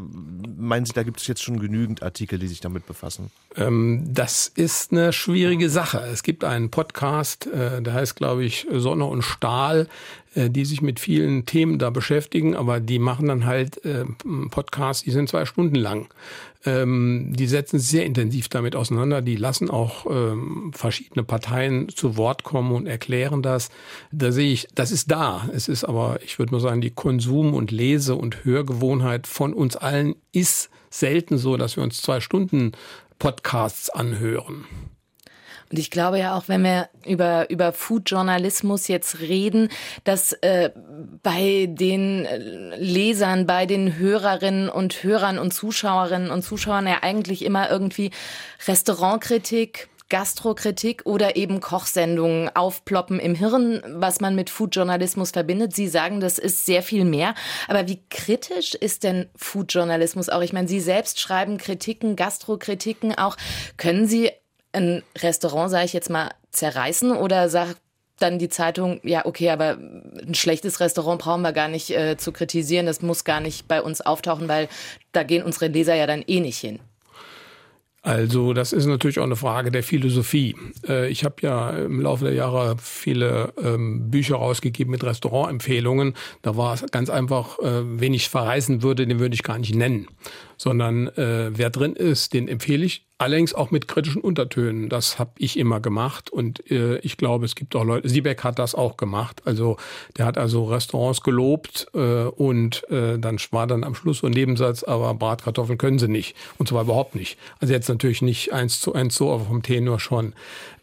meinen 0.56 0.86
Sie, 0.86 0.92
da 0.92 1.02
gibt 1.02 1.20
es 1.20 1.26
jetzt 1.26 1.42
schon 1.42 1.60
genügend 1.60 2.02
Artikel, 2.02 2.38
die 2.38 2.48
sich 2.48 2.60
damit 2.60 2.86
befassen? 2.86 3.30
Ähm, 3.56 4.04
das 4.08 4.49
ist 4.56 4.92
eine 4.92 5.12
schwierige 5.12 5.70
Sache. 5.70 5.98
Es 6.12 6.22
gibt 6.22 6.44
einen 6.44 6.70
Podcast, 6.70 7.46
äh, 7.46 7.80
der 7.82 7.94
heißt, 7.94 8.16
glaube 8.16 8.44
ich, 8.44 8.66
Sonne 8.72 9.04
und 9.04 9.22
Stahl, 9.22 9.88
äh, 10.34 10.50
die 10.50 10.64
sich 10.64 10.82
mit 10.82 11.00
vielen 11.00 11.46
Themen 11.46 11.78
da 11.78 11.90
beschäftigen, 11.90 12.54
aber 12.54 12.80
die 12.80 12.98
machen 12.98 13.28
dann 13.28 13.46
halt 13.46 13.84
äh, 13.84 14.04
Podcasts, 14.50 15.02
die 15.02 15.10
sind 15.10 15.28
zwei 15.28 15.44
Stunden 15.46 15.74
lang. 15.74 16.08
Ähm, 16.66 17.32
die 17.34 17.46
setzen 17.46 17.78
sehr 17.78 18.04
intensiv 18.04 18.48
damit 18.48 18.76
auseinander. 18.76 19.22
Die 19.22 19.36
lassen 19.36 19.70
auch 19.70 20.04
ähm, 20.10 20.72
verschiedene 20.74 21.24
Parteien 21.24 21.88
zu 21.88 22.16
Wort 22.16 22.44
kommen 22.44 22.72
und 22.72 22.86
erklären 22.86 23.42
das. 23.42 23.70
Da 24.12 24.30
sehe 24.30 24.52
ich, 24.52 24.68
das 24.74 24.92
ist 24.92 25.10
da. 25.10 25.48
Es 25.54 25.68
ist 25.68 25.84
aber, 25.84 26.20
ich 26.22 26.38
würde 26.38 26.52
mal 26.52 26.60
sagen, 26.60 26.80
die 26.80 26.90
Konsum- 26.90 27.54
und 27.54 27.70
Lese- 27.70 28.14
und 28.14 28.44
Hörgewohnheit 28.44 29.26
von 29.26 29.54
uns 29.54 29.76
allen 29.76 30.14
ist 30.32 30.70
selten 30.90 31.38
so, 31.38 31.56
dass 31.56 31.76
wir 31.76 31.82
uns 31.82 32.02
zwei 32.02 32.20
Stunden 32.20 32.72
Podcasts 33.20 33.90
anhören. 33.90 34.66
Und 35.70 35.78
ich 35.78 35.92
glaube 35.92 36.18
ja 36.18 36.36
auch, 36.36 36.48
wenn 36.48 36.64
wir 36.64 36.88
über, 37.06 37.48
über 37.48 37.72
Food-Journalismus 37.72 38.88
jetzt 38.88 39.20
reden, 39.20 39.68
dass 40.02 40.32
äh, 40.32 40.70
bei 41.22 41.66
den 41.70 42.26
Lesern, 42.76 43.46
bei 43.46 43.66
den 43.66 43.96
Hörerinnen 43.96 44.68
und 44.68 45.04
Hörern 45.04 45.38
und 45.38 45.52
Zuschauerinnen 45.52 46.32
und 46.32 46.42
Zuschauern 46.42 46.88
ja 46.88 47.02
eigentlich 47.02 47.44
immer 47.44 47.70
irgendwie 47.70 48.10
Restaurantkritik, 48.66 49.88
Gastrokritik 50.10 51.02
oder 51.06 51.36
eben 51.36 51.60
Kochsendungen 51.60 52.54
aufploppen 52.54 53.18
im 53.18 53.34
Hirn, 53.34 53.82
was 53.86 54.20
man 54.20 54.34
mit 54.34 54.50
Foodjournalismus 54.50 55.30
verbindet. 55.30 55.74
Sie 55.74 55.88
sagen, 55.88 56.20
das 56.20 56.38
ist 56.38 56.66
sehr 56.66 56.82
viel 56.82 57.04
mehr. 57.04 57.34
Aber 57.68 57.88
wie 57.88 58.02
kritisch 58.10 58.74
ist 58.74 59.04
denn 59.04 59.30
Foodjournalismus 59.36 60.28
auch? 60.28 60.42
Ich 60.42 60.52
meine, 60.52 60.68
Sie 60.68 60.80
selbst 60.80 61.18
schreiben 61.18 61.56
Kritiken, 61.56 62.16
Gastrokritiken 62.16 63.16
auch. 63.16 63.36
Können 63.76 64.06
Sie 64.06 64.30
ein 64.72 65.02
Restaurant, 65.18 65.70
sage 65.70 65.86
ich 65.86 65.92
jetzt 65.92 66.10
mal, 66.10 66.30
zerreißen 66.50 67.12
oder 67.12 67.48
sagt 67.48 67.76
dann 68.18 68.38
die 68.38 68.48
Zeitung, 68.48 69.00
ja, 69.02 69.24
okay, 69.24 69.50
aber 69.50 69.78
ein 69.78 70.34
schlechtes 70.34 70.80
Restaurant 70.80 71.22
brauchen 71.22 71.42
wir 71.42 71.52
gar 71.52 71.68
nicht 71.68 71.90
äh, 71.90 72.16
zu 72.18 72.32
kritisieren, 72.32 72.86
das 72.86 73.00
muss 73.00 73.24
gar 73.24 73.40
nicht 73.40 73.66
bei 73.66 73.80
uns 73.80 74.00
auftauchen, 74.02 74.48
weil 74.48 74.68
da 75.12 75.22
gehen 75.22 75.42
unsere 75.42 75.68
Leser 75.68 75.94
ja 75.94 76.06
dann 76.06 76.22
eh 76.26 76.40
nicht 76.40 76.58
hin. 76.58 76.80
Also 78.02 78.54
das 78.54 78.72
ist 78.72 78.86
natürlich 78.86 79.18
auch 79.18 79.24
eine 79.24 79.36
Frage 79.36 79.70
der 79.70 79.82
Philosophie. 79.82 80.56
Äh, 80.88 81.10
ich 81.10 81.24
habe 81.24 81.36
ja 81.40 81.70
im 81.70 82.00
Laufe 82.00 82.24
der 82.24 82.34
Jahre 82.34 82.76
viele 82.80 83.52
ähm, 83.62 84.10
Bücher 84.10 84.36
rausgegeben 84.36 84.90
mit 84.90 85.04
Restaurantempfehlungen. 85.04 86.14
Da 86.40 86.56
war 86.56 86.72
es 86.72 86.84
ganz 86.90 87.10
einfach, 87.10 87.58
äh, 87.58 88.00
wen 88.00 88.14
ich 88.14 88.30
verreisen 88.30 88.82
würde, 88.82 89.06
den 89.06 89.18
würde 89.18 89.34
ich 89.34 89.42
gar 89.42 89.58
nicht 89.58 89.74
nennen 89.74 90.08
sondern 90.60 91.08
äh, 91.08 91.50
wer 91.56 91.70
drin 91.70 91.94
ist, 91.94 92.34
den 92.34 92.46
empfehle 92.46 92.84
ich. 92.84 93.06
Allerdings 93.20 93.52
auch 93.52 93.70
mit 93.70 93.86
kritischen 93.86 94.22
Untertönen. 94.22 94.88
Das 94.88 95.18
habe 95.18 95.32
ich 95.36 95.58
immer 95.58 95.78
gemacht 95.78 96.30
und 96.30 96.70
äh, 96.70 96.96
ich 97.00 97.18
glaube, 97.18 97.44
es 97.44 97.54
gibt 97.54 97.76
auch 97.76 97.84
Leute. 97.84 98.08
Siebeck 98.08 98.42
hat 98.44 98.58
das 98.58 98.74
auch 98.74 98.96
gemacht. 98.96 99.42
Also 99.44 99.76
der 100.16 100.24
hat 100.24 100.38
also 100.38 100.64
Restaurants 100.64 101.20
gelobt 101.20 101.86
äh, 101.92 101.98
und 102.24 102.82
äh, 102.90 103.18
dann 103.18 103.36
war 103.50 103.66
dann 103.66 103.84
am 103.84 103.94
Schluss 103.94 104.20
so 104.20 104.26
ein 104.26 104.32
Nebensatz, 104.32 104.84
aber 104.84 105.12
Bratkartoffeln 105.12 105.76
können 105.76 105.98
sie 105.98 106.08
nicht 106.08 106.34
und 106.56 106.70
zwar 106.70 106.84
überhaupt 106.84 107.14
nicht. 107.14 107.36
Also 107.58 107.74
jetzt 107.74 107.90
natürlich 107.90 108.22
nicht 108.22 108.54
eins 108.54 108.80
zu 108.80 108.94
eins 108.94 109.16
so, 109.16 109.30
aber 109.30 109.44
vom 109.44 109.62
Tenor 109.62 110.00
schon. 110.00 110.32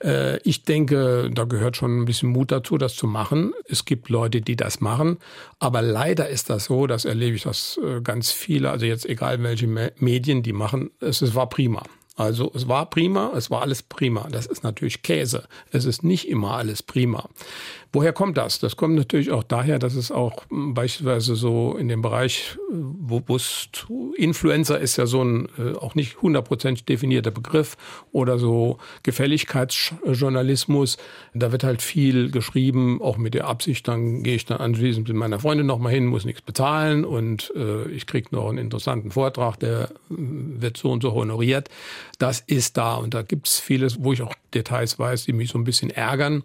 Äh, 0.03 0.37
ich 0.43 0.61
denke, 0.61 1.31
da 1.33 1.45
gehört 1.45 1.75
schon 1.75 2.01
ein 2.01 2.05
bisschen 2.05 2.29
Mut 2.29 2.51
dazu, 2.51 2.77
das 2.77 2.95
zu 2.95 3.07
machen. 3.07 3.53
Es 3.67 3.83
gibt 3.83 4.09
Leute, 4.09 4.41
die 4.41 4.55
das 4.55 4.79
machen, 4.79 5.17
aber 5.57 5.81
leider 5.81 6.29
ist 6.29 6.51
das 6.51 6.65
so, 6.65 6.85
das 6.85 7.03
erlebe 7.03 7.35
ich 7.35 7.41
das 7.41 7.79
äh, 7.83 7.99
ganz 8.01 8.31
viele. 8.31 8.69
Also 8.69 8.85
jetzt 8.85 9.09
egal 9.09 9.41
welche 9.41 9.65
Medien, 9.65 10.43
die 10.43 10.53
machen, 10.53 10.91
es, 10.99 11.23
es 11.23 11.33
war 11.33 11.49
prima. 11.49 11.81
Also 12.17 12.51
es 12.55 12.67
war 12.67 12.89
prima, 12.89 13.31
es 13.35 13.51
war 13.51 13.61
alles 13.61 13.83
prima. 13.83 14.27
Das 14.31 14.47
ist 14.47 14.63
natürlich 14.63 15.03
Käse. 15.03 15.47
Es 15.71 15.85
ist 15.85 16.03
nicht 16.03 16.27
immer 16.27 16.57
alles 16.57 16.81
prima. 16.81 17.29
Woher 17.93 18.13
kommt 18.13 18.37
das? 18.37 18.59
Das 18.59 18.75
kommt 18.75 18.95
natürlich 18.95 19.31
auch 19.31 19.43
daher, 19.43 19.79
dass 19.79 19.95
es 19.95 20.11
auch 20.11 20.43
beispielsweise 20.49 21.35
so 21.35 21.75
in 21.77 21.87
dem 21.87 22.01
Bereich, 22.01 22.57
wo 22.69 23.21
Influencer 24.17 24.79
ist 24.79 24.97
ja 24.97 25.05
so 25.05 25.23
ein 25.23 25.47
äh, 25.57 25.73
auch 25.77 25.95
nicht 25.95 26.21
hundertprozentig 26.21 26.85
definierter 26.85 27.31
Begriff 27.31 27.77
oder 28.11 28.37
so 28.39 28.77
Gefälligkeitsjournalismus. 29.03 30.97
Da 31.33 31.51
wird 31.51 31.63
halt 31.63 31.81
viel 31.81 32.29
geschrieben, 32.29 33.01
auch 33.01 33.17
mit 33.17 33.33
der 33.33 33.47
Absicht, 33.47 33.87
dann 33.87 34.23
gehe 34.23 34.35
ich 34.35 34.45
dann 34.45 34.57
anschließend 34.57 35.07
mit 35.07 35.17
meiner 35.17 35.39
Freundin 35.39 35.65
nochmal 35.65 35.93
hin, 35.93 36.05
muss 36.05 36.25
nichts 36.25 36.41
bezahlen 36.41 37.05
und 37.05 37.53
äh, 37.55 37.87
ich 37.89 38.05
kriege 38.05 38.27
noch 38.31 38.49
einen 38.49 38.57
interessanten 38.57 39.11
Vortrag, 39.11 39.57
der 39.59 39.83
äh, 39.83 39.87
wird 40.09 40.77
so 40.77 40.91
und 40.91 41.01
so 41.01 41.13
honoriert. 41.13 41.69
Das 42.19 42.41
ist 42.41 42.77
da 42.77 42.95
und 42.95 43.13
da 43.13 43.21
gibt 43.21 43.47
es 43.47 43.59
vieles, 43.59 44.03
wo 44.03 44.13
ich 44.13 44.21
auch 44.21 44.33
Details 44.53 44.99
weiß, 44.99 45.25
die 45.25 45.33
mich 45.33 45.51
so 45.51 45.57
ein 45.57 45.63
bisschen 45.63 45.89
ärgern. 45.89 46.43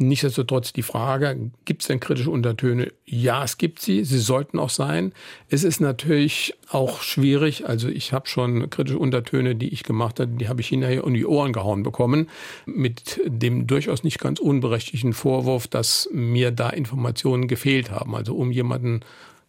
Nichtsdestotrotz 0.00 0.72
die 0.72 0.82
Frage, 0.82 1.50
gibt 1.64 1.82
es 1.82 1.88
denn 1.88 1.98
kritische 1.98 2.30
Untertöne? 2.30 2.92
Ja, 3.04 3.42
es 3.42 3.58
gibt 3.58 3.80
sie. 3.80 4.04
Sie 4.04 4.20
sollten 4.20 4.60
auch 4.60 4.70
sein. 4.70 5.12
Es 5.50 5.64
ist 5.64 5.80
natürlich 5.80 6.54
auch 6.70 7.02
schwierig. 7.02 7.66
Also 7.68 7.88
ich 7.88 8.12
habe 8.12 8.28
schon 8.28 8.70
kritische 8.70 8.98
Untertöne, 8.98 9.56
die 9.56 9.68
ich 9.70 9.82
gemacht 9.82 10.20
habe, 10.20 10.30
die 10.30 10.48
habe 10.48 10.60
ich 10.60 10.68
hinterher 10.68 11.02
um 11.02 11.14
die 11.14 11.26
Ohren 11.26 11.52
gehauen 11.52 11.82
bekommen. 11.82 12.28
Mit 12.64 13.20
dem 13.26 13.66
durchaus 13.66 14.04
nicht 14.04 14.20
ganz 14.20 14.38
unberechtigten 14.38 15.14
Vorwurf, 15.14 15.66
dass 15.66 16.08
mir 16.12 16.52
da 16.52 16.70
Informationen 16.70 17.48
gefehlt 17.48 17.90
haben. 17.90 18.14
Also 18.14 18.36
um 18.36 18.52
jemanden 18.52 19.00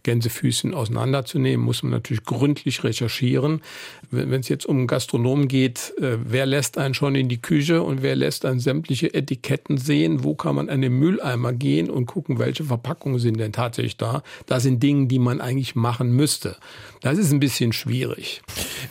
Gänsefüßchen 0.09 0.73
auseinanderzunehmen, 0.73 1.63
muss 1.63 1.83
man 1.83 1.91
natürlich 1.91 2.23
gründlich 2.23 2.83
recherchieren. 2.83 3.61
Wenn 4.09 4.39
es 4.39 4.49
jetzt 4.49 4.65
um 4.65 4.87
Gastronomen 4.87 5.47
geht, 5.47 5.93
äh, 6.01 6.17
wer 6.23 6.47
lässt 6.47 6.79
einen 6.79 6.95
schon 6.95 7.13
in 7.13 7.29
die 7.29 7.39
Küche 7.39 7.83
und 7.83 8.01
wer 8.01 8.15
lässt 8.15 8.43
dann 8.43 8.59
sämtliche 8.59 9.13
Etiketten 9.13 9.77
sehen? 9.77 10.23
Wo 10.23 10.33
kann 10.33 10.55
man 10.55 10.67
an 10.67 10.81
den 10.81 10.93
Mülleimer 10.93 11.53
gehen 11.53 11.91
und 11.91 12.07
gucken, 12.07 12.39
welche 12.39 12.63
Verpackungen 12.63 13.19
sind 13.19 13.39
denn 13.39 13.53
tatsächlich 13.53 13.97
da? 13.97 14.23
Das 14.47 14.63
sind 14.63 14.81
Dinge, 14.81 15.05
die 15.05 15.19
man 15.19 15.41
eigentlich 15.41 15.75
machen 15.75 16.11
müsste. 16.11 16.55
Das 17.01 17.19
ist 17.19 17.31
ein 17.31 17.39
bisschen 17.39 17.71
schwierig. 17.71 18.41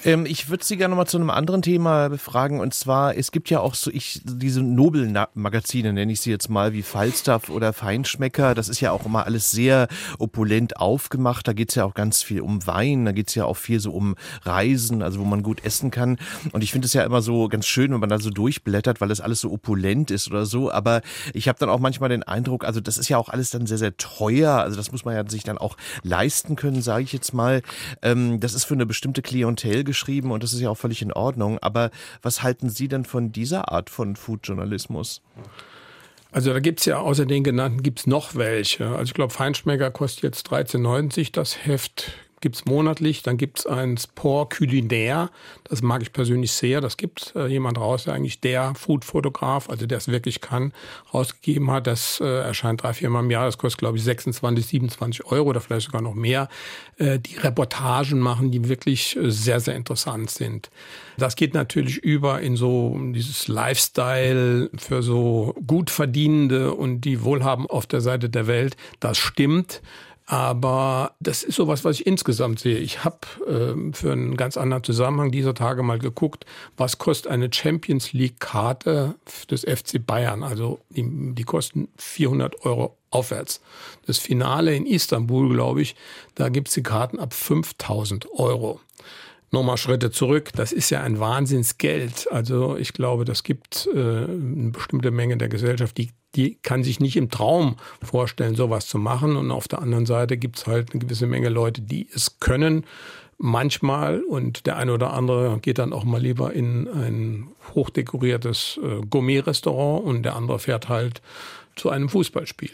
Ähm, 0.05 0.25
ich 0.25 0.49
würde 0.49 0.65
Sie 0.65 0.77
gerne 0.77 0.95
mal 0.95 1.07
zu 1.07 1.17
einem 1.17 1.31
anderen 1.31 1.63
Thema 1.63 2.09
befragen. 2.09 2.61
Und 2.61 2.75
zwar, 2.75 3.17
es 3.17 3.33
gibt 3.33 3.51
ja 3.51 3.59
auch 3.59 3.75
so 3.75 3.91
ich, 3.91 4.21
diese 4.25 4.63
Nobelmagazine, 4.63 5.93
nenne 5.93 6.13
ich 6.13 6.21
sie 6.21 6.31
jetzt 6.31 6.49
mal, 6.49 6.73
wie 6.73 6.83
Falstaff 6.83 7.51
oder 7.51 7.73
Feinschmecker. 7.73 8.55
Das 8.55 8.69
ist 8.69 8.81
ja 8.81 8.93
auch 8.93 9.05
immer 9.05 9.27
alles 9.27 9.51
sehr 9.51 9.89
opulent 10.19 10.77
aufgemacht. 11.09 11.49
Da 11.49 11.55
geht 11.55 11.71
es 11.71 11.75
ja 11.75 11.85
auch 11.85 11.95
ganz 11.95 12.23
viel 12.23 12.43
um 12.43 12.67
Wein. 12.67 13.07
Da 13.07 13.13
geht 13.13 13.29
es 13.29 13.35
ja 13.35 13.47
auch 13.47 13.57
viel 13.57 13.81
so 13.81 13.93
um 13.93 14.15
Reisen, 14.43 15.03
also 15.03 15.21
wo 15.21 15.25
man 15.25 15.43
gut 15.43 15.65
essen 15.65 15.91
kann. 15.91 16.19
Und 16.53 16.63
ich 16.63 16.71
finde 16.71 16.87
es 16.87 16.93
ja 16.93 17.03
immer 17.03 17.23
so 17.23 17.49
ganz 17.49 17.67
schön, 17.67 17.93
wenn 17.93 18.01
man 18.01 18.11
da 18.11 18.19
so 18.19 18.29
durchblättert, 18.29 19.01
weil 19.01 19.09
das 19.09 19.23
alles 19.23 19.41
so 19.41 19.51
opulent 19.51 20.11
ist 20.11 20.31
oder 20.31 20.45
so. 20.45 20.71
Aber 20.71 21.01
ich 21.33 21.49
habe 21.49 21.59
dann 21.59 21.71
auch 21.71 21.79
manchmal 21.81 22.11
den 22.11 22.23
Eindruck, 22.23 22.65
also 22.65 22.81
das 22.81 22.99
ist 22.99 23.09
ja 23.09 23.17
auch 23.17 23.31
alles 23.31 23.51
dann 23.51 23.67
sehr, 23.67 23.79
sehr 23.79 23.97
teuer. 23.97 24.53
Also 24.53 24.77
das 24.77 24.93
muss 24.93 25.07
man 25.07 25.15
ja 25.15 25.29
sich 25.29 25.45
dann 25.45 25.57
auch 25.57 25.77
leisten 26.03 26.57
können, 26.57 26.83
sage 26.83 27.05
ich 27.05 27.13
jetzt 27.15 27.33
mal. 27.33 27.63
Ähm, 28.03 28.41
das 28.41 28.53
ist 28.53 28.65
für 28.65 28.75
eine 28.75 28.87
bestimmte 28.87 29.23
Klientel 29.23 29.85
geschrieben 29.85 30.31
und 30.31 30.43
das 30.43 30.53
ist 30.53 30.61
ja 30.61 30.69
auch 30.69 30.77
völlig 30.77 31.01
in 31.01 31.13
Ordnung. 31.13 31.59
Aber 31.61 31.91
was 32.21 32.43
halten 32.43 32.69
Sie 32.69 32.89
denn 32.89 33.07
von 33.07 33.33
dieser 33.33 33.73
Art 33.73 33.89
von 33.89 34.15
Foodjournalismus? 34.15 35.23
Also 36.31 36.53
da 36.53 36.61
gibt's 36.61 36.85
ja 36.85 36.99
außer 36.99 37.27
den 37.27 37.43
genannten 37.43 37.83
gibt's 37.83 38.07
noch 38.07 38.35
welche. 38.35 38.89
Also 38.89 39.05
ich 39.05 39.15
glaube, 39.15 39.33
Feinschmecker 39.33 39.91
kostet 39.91 40.25
jetzt 40.25 40.49
13,90 40.51 41.33
das 41.33 41.65
Heft 41.67 42.13
gibt's 42.41 42.65
monatlich. 42.65 43.23
Dann 43.23 43.37
gibt's 43.37 43.67
ein 43.67 43.97
Sport 43.97 44.57
Culinaire. 44.57 45.31
Das 45.65 45.83
mag 45.83 46.03
ich 46.03 46.13
persönlich 46.13 46.53
sehr. 46.53 46.81
Das 46.81 46.97
gibt 46.97 47.33
äh, 47.37 47.47
jemand 47.47 47.79
raus, 47.79 48.05
der 48.05 48.15
eigentlich 48.15 48.41
der 48.41 48.75
Food-Fotograf, 48.75 49.69
also 49.69 49.87
der 49.87 49.99
es 49.99 50.09
wirklich 50.09 50.41
kann, 50.41 50.73
rausgegeben 51.13 51.71
hat. 51.71 51.87
Das 51.87 52.21
äh, 52.21 52.25
erscheint 52.25 52.83
drei, 52.83 52.93
vier 52.93 53.11
Mal 53.11 53.21
im 53.21 53.31
Jahr. 53.31 53.47
Das 53.47 53.59
kostet, 53.59 53.81
glaube 53.81 53.99
ich, 53.99 54.05
26, 54.05 54.67
27 54.67 55.27
Euro 55.27 55.49
oder 55.51 55.61
vielleicht 55.61 55.87
sogar 55.87 56.03
noch 56.03 56.15
mehr. 56.15 56.49
Äh, 56.97 57.19
die 57.19 57.37
Reportagen 57.37 58.19
machen, 58.21 58.51
die 58.51 58.69
wirklich 58.69 59.17
äh, 59.17 59.31
sehr, 59.31 59.61
sehr 59.61 59.77
interessant 59.77 60.31
sind. 60.31 60.71
Das 61.17 61.37
geht 61.37 61.55
natürlich 61.55 61.99
über 61.99 62.41
in 62.41 62.57
so 62.57 62.97
dieses 63.13 63.49
Lifestyle 63.49 64.71
für 64.77 65.03
so 65.03 65.55
gut 65.67 65.91
verdienende 65.91 66.75
und 66.75 67.01
die 67.03 67.23
Wohlhaben 67.25 67.67
auf 67.67 67.87
der 67.87 68.01
Seite 68.01 68.29
der 68.29 68.47
Welt. 68.47 68.77
Das 69.01 69.19
stimmt. 69.19 69.83
Aber 70.31 71.15
das 71.21 71.43
ist 71.43 71.55
sowas, 71.55 71.87
was 71.87 72.01
ich 72.01 72.07
insgesamt 72.07 72.61
sehe. 72.61 72.77
Ich 72.77 73.03
habe 73.03 73.17
äh, 73.47 73.95
für 73.95 74.13
einen 74.13 74.37
ganz 74.37 74.59
anderen 74.59 74.85
Zusammenhang 74.85 75.33
dieser 75.33 75.55
Tage 75.55 75.83
mal 75.83 75.99
geguckt, 75.99 76.45
was 76.77 76.99
kostet 76.99 77.33
eine 77.33 77.51
Champions 77.51 78.13
League-Karte 78.13 79.15
des 79.51 79.63
FC 79.63 80.05
Bayern. 80.05 80.43
Also 80.43 80.81
die, 80.91 81.35
die 81.35 81.45
kosten 81.45 81.89
400 81.97 82.67
Euro 82.67 82.99
aufwärts. 83.09 83.63
Das 84.05 84.19
Finale 84.19 84.77
in 84.77 84.85
Istanbul, 84.85 85.49
glaube 85.49 85.81
ich, 85.81 85.97
da 86.35 86.51
gibt's 86.51 86.75
die 86.75 86.83
Karten 86.83 87.19
ab 87.19 87.33
5000 87.33 88.31
Euro. 88.33 88.81
Nochmal 89.51 89.79
Schritte 89.79 90.11
zurück, 90.11 90.51
das 90.55 90.73
ist 90.73 90.91
ja 90.91 91.03
ein 91.03 91.21
Wahnsinnsgeld. 91.21 92.31
Also 92.31 92.77
ich 92.77 92.93
glaube, 92.93 93.25
das 93.25 93.45
gibt 93.45 93.89
äh, 93.95 93.99
eine 93.99 94.73
bestimmte 94.73 95.11
Menge 95.11 95.39
der 95.39 95.49
Gesellschaft, 95.49 95.97
die 95.97 96.11
die 96.39 96.55
kann 96.63 96.85
sich 96.85 97.01
nicht 97.01 97.17
im 97.17 97.31
Traum 97.31 97.77
vorstellen, 98.01 98.55
sowas 98.55 98.87
zu 98.87 98.97
machen. 98.97 99.37
Und 99.37 99.51
auf 99.51 99.67
der 99.67 99.83
anderen 99.83 100.07
Seite 100.07 100.37
gibt 100.37 100.59
es 100.59 100.67
halt 100.69 100.93
eine 100.93 101.01
gewisse 101.01 101.27
Menge 101.27 101.49
Leute, 101.49 101.83
die 101.83 102.09
es 102.15 102.39
können. 102.39 102.85
manchmal 103.39 104.23
und 104.23 104.67
der 104.67 104.77
eine 104.77 104.93
oder 104.93 105.13
andere 105.13 105.59
geht 105.61 105.79
dann 105.79 105.93
auch 105.93 106.05
mal 106.05 106.21
lieber 106.21 106.53
in 106.53 106.89
ein 106.89 107.49
hochdekoriertes 107.75 108.81
äh, 108.83 109.07
Gourmet-Restaurant 109.07 110.05
und 110.05 110.23
der 110.25 110.35
andere 110.35 110.59
fährt 110.59 110.89
halt 110.89 111.23
zu 111.77 111.91
einem 111.91 112.09
Fußballspiel. 112.09 112.73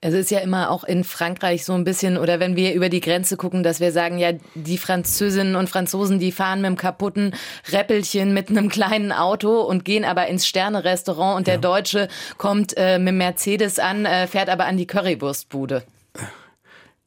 Es 0.00 0.14
ist 0.14 0.30
ja 0.30 0.38
immer 0.38 0.70
auch 0.70 0.84
in 0.84 1.02
Frankreich 1.02 1.64
so 1.64 1.72
ein 1.72 1.82
bisschen, 1.82 2.18
oder 2.18 2.38
wenn 2.38 2.54
wir 2.54 2.72
über 2.72 2.88
die 2.88 3.00
Grenze 3.00 3.36
gucken, 3.36 3.64
dass 3.64 3.80
wir 3.80 3.90
sagen, 3.90 4.18
ja, 4.18 4.30
die 4.54 4.78
Französinnen 4.78 5.56
und 5.56 5.68
Franzosen, 5.68 6.20
die 6.20 6.30
fahren 6.30 6.60
mit 6.60 6.66
einem 6.66 6.76
kaputten 6.76 7.34
Räppelchen 7.72 8.32
mit 8.32 8.48
einem 8.48 8.68
kleinen 8.68 9.10
Auto 9.10 9.60
und 9.60 9.84
gehen 9.84 10.04
aber 10.04 10.28
ins 10.28 10.46
Sterne-Restaurant 10.46 11.36
und 11.36 11.46
der 11.48 11.54
ja. 11.54 11.60
Deutsche 11.60 12.08
kommt 12.36 12.76
äh, 12.76 13.00
mit 13.00 13.14
Mercedes 13.14 13.80
an, 13.80 14.04
äh, 14.04 14.28
fährt 14.28 14.48
aber 14.50 14.66
an 14.66 14.76
die 14.76 14.86
Currywurstbude. 14.86 15.82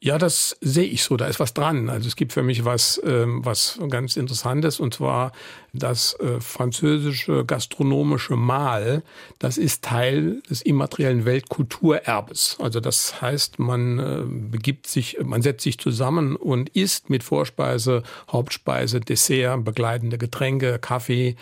Ja, 0.04 0.18
das 0.18 0.56
sehe 0.60 0.86
ich 0.86 1.04
so. 1.04 1.16
Da 1.16 1.26
ist 1.26 1.38
was 1.38 1.54
dran. 1.54 1.88
Also 1.88 2.08
es 2.08 2.16
gibt 2.16 2.32
für 2.32 2.42
mich 2.42 2.64
was, 2.64 3.00
ähm, 3.04 3.44
was 3.44 3.78
ganz 3.88 4.16
Interessantes 4.16 4.80
und 4.80 4.94
zwar 4.94 5.30
das 5.72 6.18
äh, 6.18 6.40
französische 6.40 7.44
gastronomische 7.44 8.34
Mahl. 8.34 9.04
Das 9.38 9.58
ist 9.58 9.84
Teil 9.84 10.42
des 10.50 10.60
immateriellen 10.62 11.24
Weltkulturerbes. 11.24 12.56
Also 12.58 12.80
das 12.80 13.22
heißt, 13.22 13.60
man 13.60 13.98
äh, 14.00 14.22
begibt 14.26 14.88
sich, 14.88 15.18
man 15.22 15.40
setzt 15.40 15.62
sich 15.62 15.78
zusammen 15.78 16.34
und 16.34 16.70
isst 16.70 17.08
mit 17.08 17.22
Vorspeise, 17.22 18.02
Hauptspeise, 18.28 18.98
Dessert, 18.98 19.64
begleitende 19.64 20.18
Getränke, 20.18 20.80
Kaffee. 20.80 21.36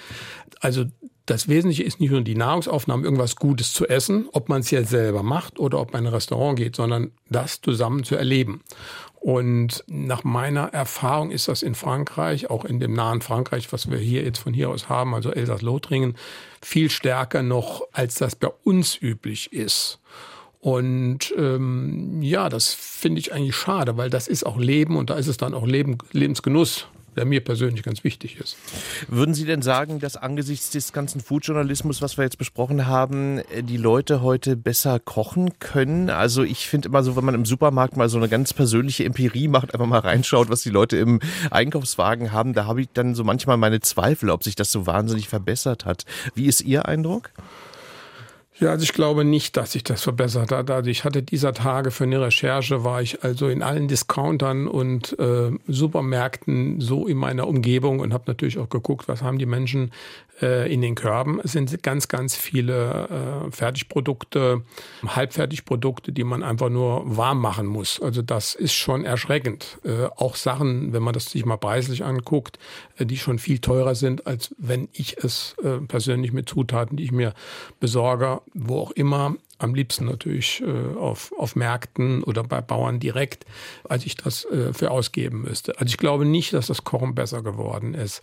Also 0.61 0.85
das 1.31 1.47
Wesentliche 1.47 1.85
ist 1.85 2.01
nicht 2.01 2.11
nur 2.11 2.23
die 2.23 2.35
Nahrungsaufnahme, 2.35 3.05
irgendwas 3.05 3.37
Gutes 3.37 3.73
zu 3.73 3.87
essen, 3.87 4.29
ob 4.33 4.49
man 4.49 4.63
es 4.63 4.71
jetzt 4.73 4.91
selber 4.91 5.23
macht 5.23 5.61
oder 5.61 5.79
ob 5.79 5.93
man 5.93 6.03
in 6.03 6.09
ein 6.09 6.15
Restaurant 6.15 6.59
geht, 6.59 6.75
sondern 6.75 7.13
das 7.29 7.61
zusammen 7.61 8.03
zu 8.03 8.17
erleben. 8.17 8.63
Und 9.21 9.85
nach 9.87 10.25
meiner 10.25 10.73
Erfahrung 10.73 11.31
ist 11.31 11.47
das 11.47 11.63
in 11.63 11.77
Frankreich, 11.77 12.51
auch 12.51 12.65
in 12.65 12.81
dem 12.81 12.95
nahen 12.95 13.21
Frankreich, 13.21 13.73
was 13.73 13.89
wir 13.91 13.99
hier 13.99 14.25
jetzt 14.25 14.39
von 14.39 14.53
hier 14.53 14.71
aus 14.71 14.89
haben, 14.89 15.15
also 15.15 15.31
Elsass-Lothringen, 15.31 16.17
viel 16.63 16.91
stärker 16.91 17.45
noch, 17.45 17.83
als 17.93 18.17
das 18.17 18.35
bei 18.35 18.49
uns 18.65 19.01
üblich 19.01 19.53
ist. 19.53 20.01
Und 20.59 21.33
ähm, 21.39 22.23
ja, 22.23 22.49
das 22.49 22.75
finde 22.75 23.21
ich 23.21 23.33
eigentlich 23.33 23.57
schade, 23.57 23.97
weil 23.97 24.11
das 24.11 24.27
ist 24.27 24.45
auch 24.45 24.59
Leben 24.59 24.97
und 24.97 25.11
da 25.11 25.15
ist 25.15 25.29
es 25.29 25.37
dann 25.37 25.55
auch 25.55 25.67
Leben, 25.67 25.99
Lebensgenuss 26.13 26.89
der 27.17 27.25
mir 27.25 27.43
persönlich 27.43 27.83
ganz 27.83 28.05
wichtig 28.05 28.39
ist. 28.41 28.57
Würden 29.09 29.35
Sie 29.35 29.45
denn 29.45 29.63
sagen, 29.63 30.01
dass 30.01 30.17
angesichts 30.17 30.71
des 30.71 30.93
ganzen 30.93 31.21
Foodjournalismus, 31.21 32.03
was 32.03 32.17
wir 32.17 32.25
jetzt 32.25 32.39
besprochen 32.39 32.87
haben, 32.87 33.41
die 33.63 33.77
Leute 33.77 34.23
heute 34.23 34.57
besser 34.57 34.99
kochen 35.01 35.59
können? 35.59 36.11
Also 36.11 36.43
ich 36.43 36.69
finde 36.69 36.89
immer 36.89 37.03
so, 37.03 37.17
wenn 37.17 37.25
man 37.25 37.35
im 37.35 37.45
Supermarkt 37.45 37.97
mal 37.97 38.09
so 38.09 38.19
eine 38.19 38.29
ganz 38.29 38.53
persönliche 38.53 39.05
Empirie 39.05 39.49
macht, 39.49 39.75
einfach 39.75 39.87
mal 39.87 39.99
reinschaut, 39.99 40.51
was 40.51 40.63
die 40.63 40.71
Leute 40.71 40.97
im 40.97 41.21
Einkaufswagen 41.51 42.33
haben, 42.33 42.55
da 42.55 42.67
habe 42.67 42.83
ich 42.83 42.89
dann 42.93 43.15
so 43.15 43.25
manchmal 43.25 43.57
meine 43.57 43.81
Zweifel, 43.81 44.31
ob 44.31 44.45
sich 44.45 44.55
das 44.55 44.71
so 44.71 44.87
wahnsinnig 44.87 45.29
verbessert 45.29 45.85
hat. 45.85 46.05
Wie 46.35 46.47
ist 46.47 46.63
Ihr 46.63 46.87
Eindruck? 46.87 47.31
Ja, 48.61 48.69
also 48.69 48.83
ich 48.83 48.93
glaube 48.93 49.25
nicht, 49.25 49.57
dass 49.57 49.73
sich 49.73 49.85
das 49.85 50.03
verbessert 50.03 50.53
hat. 50.53 50.71
Also 50.71 50.91
ich 50.91 51.05
hatte 51.05 51.23
dieser 51.23 51.55
Tage 51.55 51.91
für 51.91 52.05
eine 52.05 52.21
Recherche, 52.21 52.85
war 52.85 53.01
ich 53.01 53.25
also 53.25 53.49
in 53.49 53.63
allen 53.63 53.89
Discountern 53.89 54.69
und 54.69 55.19
äh, 55.19 55.51
Supermärkten 55.67 56.79
so 56.79 57.07
in 57.07 57.17
meiner 57.17 57.49
Umgebung 57.49 58.01
und 58.01 58.13
habe 58.13 58.25
natürlich 58.27 58.59
auch 58.59 58.69
geguckt, 58.69 59.09
was 59.09 59.23
haben 59.23 59.39
die 59.39 59.47
Menschen 59.47 59.93
äh, 60.43 60.73
in 60.73 60.83
den 60.83 60.95
Körben. 60.95 61.41
Es 61.43 61.53
sind 61.53 61.83
ganz, 61.83 62.09
ganz 62.09 62.37
viele 62.37 63.09
äh, 63.49 63.51
Fertigprodukte, 63.51 64.63
Halbfertigprodukte, 65.07 66.13
die 66.13 66.25
man 66.25 66.43
einfach 66.43 66.69
nur 66.69 67.17
warm 67.17 67.41
machen 67.41 67.67
muss. 67.67 68.01
Also 68.01 68.21
das 68.21 68.55
ist 68.55 68.75
schon 68.75 69.05
erschreckend. 69.05 69.79
Äh, 69.85 70.07
auch 70.17 70.37
Sachen, 70.37 70.93
wenn 70.93 71.03
man 71.03 71.15
das 71.15 71.27
sich 71.27 71.47
mal 71.47 71.57
preislich 71.57 72.05
anguckt, 72.05 72.59
äh, 72.99 73.07
die 73.07 73.17
schon 73.17 73.39
viel 73.39 73.59
teurer 73.59 73.95
sind, 73.95 74.27
als 74.27 74.55
wenn 74.59 74.89
ich 74.93 75.17
es 75.19 75.57
äh, 75.63 75.79
persönlich 75.79 76.33
mit 76.33 76.49
Zutaten, 76.49 76.99
die 76.99 77.05
ich 77.05 77.13
mir 77.13 77.33
besorge, 77.81 78.43
wo 78.55 78.79
auch 78.79 78.91
immer, 78.93 79.37
am 79.59 79.75
liebsten 79.75 80.07
natürlich 80.07 80.63
äh, 80.63 80.97
auf, 80.97 81.33
auf 81.39 81.55
Märkten 81.55 82.23
oder 82.25 82.43
bei 82.43 82.61
Bauern 82.61 82.99
direkt, 82.99 83.45
als 83.85 84.07
ich 84.07 84.17
das 84.17 84.45
äh, 84.47 84.73
für 84.73 84.91
ausgeben 84.91 85.43
müsste. 85.43 85.79
Also 85.79 85.91
ich 85.91 85.99
glaube 85.99 86.25
nicht, 86.25 86.53
dass 86.53 86.69
das 86.69 86.85
Kochen 86.85 87.15
besser 87.15 87.43
geworden 87.43 87.95
ist. 87.95 88.23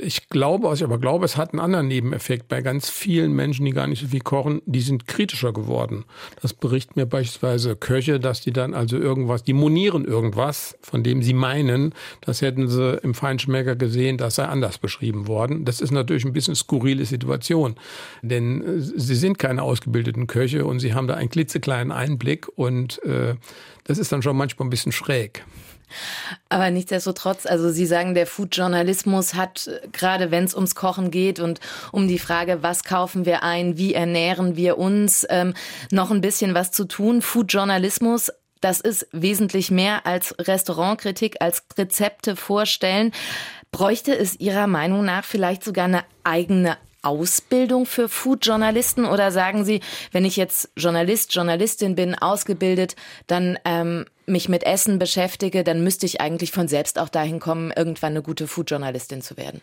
Ich 0.00 0.28
glaube, 0.28 0.68
was 0.68 0.78
ich 0.78 0.84
aber 0.84 0.98
glaube, 0.98 1.24
es 1.24 1.36
hat 1.36 1.52
einen 1.52 1.60
anderen 1.60 1.88
Nebeneffekt 1.88 2.46
bei 2.46 2.62
ganz 2.62 2.88
vielen 2.88 3.32
Menschen, 3.32 3.64
die 3.64 3.72
gar 3.72 3.88
nicht 3.88 4.00
so 4.00 4.06
viel 4.06 4.20
kochen, 4.20 4.62
die 4.64 4.80
sind 4.80 5.08
kritischer 5.08 5.52
geworden. 5.52 6.04
Das 6.40 6.54
berichten 6.54 6.92
mir 6.96 7.06
beispielsweise 7.06 7.74
Köche, 7.74 8.20
dass 8.20 8.40
die 8.40 8.52
dann 8.52 8.74
also 8.74 8.96
irgendwas, 8.96 9.42
die 9.42 9.54
monieren 9.54 10.04
irgendwas, 10.04 10.78
von 10.82 11.02
dem 11.02 11.22
sie 11.22 11.34
meinen, 11.34 11.94
das 12.20 12.42
hätten 12.42 12.68
sie 12.68 12.98
im 13.02 13.14
Feinschmecker 13.14 13.74
gesehen, 13.74 14.18
das 14.18 14.36
sei 14.36 14.44
anders 14.44 14.78
beschrieben 14.78 15.26
worden. 15.26 15.64
Das 15.64 15.80
ist 15.80 15.90
natürlich 15.90 16.24
ein 16.24 16.32
bisschen 16.32 16.54
skurrile 16.54 17.04
Situation, 17.04 17.74
denn 18.22 18.62
äh, 18.62 18.80
sie 18.80 19.16
sind 19.16 19.38
keine 19.38 19.62
ausgebildeten 19.62 20.28
Köche 20.28 20.64
und 20.64 20.78
sie 20.78 20.94
haben 20.94 21.08
da 21.08 21.14
einen 21.14 21.30
klitzekleinen 21.30 21.90
Einblick 21.90 22.46
und 22.56 23.02
äh, 23.04 23.34
das 23.84 23.98
ist 23.98 24.12
dann 24.12 24.22
schon 24.22 24.36
manchmal 24.36 24.68
ein 24.68 24.70
bisschen 24.70 24.92
schräg. 24.92 25.44
Aber 26.48 26.70
nichtsdestotrotz, 26.70 27.46
also 27.46 27.70
Sie 27.70 27.86
sagen, 27.86 28.14
der 28.14 28.26
Foodjournalismus 28.26 29.34
hat, 29.34 29.70
gerade 29.92 30.30
wenn 30.30 30.44
es 30.44 30.54
ums 30.54 30.74
Kochen 30.74 31.10
geht 31.10 31.40
und 31.40 31.60
um 31.92 32.08
die 32.08 32.18
Frage, 32.18 32.62
was 32.62 32.84
kaufen 32.84 33.24
wir 33.24 33.42
ein, 33.42 33.78
wie 33.78 33.94
ernähren 33.94 34.56
wir 34.56 34.78
uns, 34.78 35.26
ähm, 35.30 35.54
noch 35.90 36.10
ein 36.10 36.20
bisschen 36.20 36.54
was 36.54 36.70
zu 36.70 36.84
tun. 36.84 37.22
Foodjournalismus 37.22 38.30
das 38.60 38.80
ist 38.80 39.06
wesentlich 39.12 39.70
mehr 39.70 40.04
als 40.06 40.34
Restaurantkritik, 40.38 41.36
als 41.40 41.62
Rezepte 41.76 42.36
vorstellen. 42.36 43.12
Bräuchte 43.70 44.16
es 44.16 44.40
Ihrer 44.40 44.66
Meinung 44.66 45.04
nach 45.04 45.24
vielleicht 45.24 45.62
sogar 45.62 45.84
eine 45.84 46.04
eigene 46.24 46.76
Ausbildung 47.02 47.86
für 47.86 48.08
Foodjournalisten 48.08 49.04
oder 49.04 49.30
sagen 49.30 49.64
Sie, 49.64 49.80
wenn 50.12 50.24
ich 50.24 50.36
jetzt 50.36 50.70
Journalist, 50.76 51.34
Journalistin 51.34 51.94
bin, 51.94 52.14
ausgebildet, 52.14 52.96
dann 53.26 53.58
ähm, 53.64 54.04
mich 54.26 54.48
mit 54.48 54.64
Essen 54.64 54.98
beschäftige, 54.98 55.64
dann 55.64 55.82
müsste 55.82 56.06
ich 56.06 56.20
eigentlich 56.20 56.52
von 56.52 56.68
selbst 56.68 56.98
auch 56.98 57.08
dahin 57.08 57.40
kommen, 57.40 57.72
irgendwann 57.74 58.12
eine 58.12 58.22
gute 58.22 58.46
Foodjournalistin 58.46 59.22
zu 59.22 59.36
werden? 59.36 59.60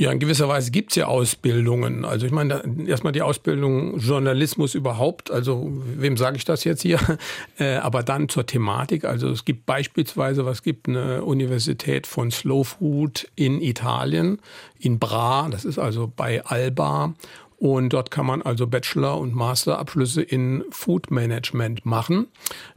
Ja, 0.00 0.10
in 0.10 0.18
gewisser 0.18 0.48
Weise 0.48 0.70
gibt 0.70 0.92
es 0.92 0.96
ja 0.96 1.08
Ausbildungen. 1.08 2.06
Also 2.06 2.24
ich 2.24 2.32
meine, 2.32 2.62
erstmal 2.86 3.12
die 3.12 3.20
Ausbildung 3.20 3.98
Journalismus 3.98 4.74
überhaupt. 4.74 5.30
Also 5.30 5.70
wem 5.94 6.16
sage 6.16 6.38
ich 6.38 6.46
das 6.46 6.64
jetzt 6.64 6.80
hier? 6.80 6.98
Äh, 7.58 7.76
aber 7.76 8.02
dann 8.02 8.30
zur 8.30 8.46
Thematik. 8.46 9.04
Also 9.04 9.28
es 9.28 9.44
gibt 9.44 9.66
beispielsweise, 9.66 10.46
was 10.46 10.62
gibt 10.62 10.88
eine 10.88 11.22
Universität 11.24 12.06
von 12.06 12.30
Slow 12.30 12.64
Food 12.64 13.28
in 13.34 13.60
Italien, 13.60 14.40
in 14.78 14.98
Bra, 14.98 15.48
das 15.50 15.66
ist 15.66 15.78
also 15.78 16.10
bei 16.14 16.42
Alba. 16.46 17.14
Und 17.60 17.92
dort 17.92 18.10
kann 18.10 18.24
man 18.24 18.40
also 18.40 18.66
Bachelor- 18.66 19.18
und 19.18 19.34
Masterabschlüsse 19.34 20.22
in 20.22 20.64
Food 20.70 21.10
Management 21.10 21.84
machen. 21.84 22.28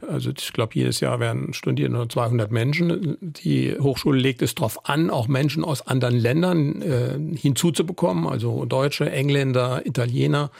Also 0.06 0.30
ich 0.36 0.52
glaube, 0.52 0.74
jedes 0.74 1.00
Jahr 1.00 1.20
werden 1.20 1.54
studieren 1.54 1.92
nur 1.92 2.06
200 2.06 2.52
Menschen. 2.52 3.16
Die 3.22 3.74
Hochschule 3.78 4.20
legt 4.20 4.42
es 4.42 4.54
darauf 4.54 4.86
an, 4.86 5.08
auch 5.08 5.26
Menschen 5.26 5.64
aus 5.64 5.86
anderen 5.86 6.18
Ländern 6.18 6.82
äh, 6.82 7.18
hinzuzubekommen, 7.34 8.26
also 8.26 8.66
Deutsche, 8.66 9.10
Engländer, 9.10 9.86
Italiener, 9.86 10.50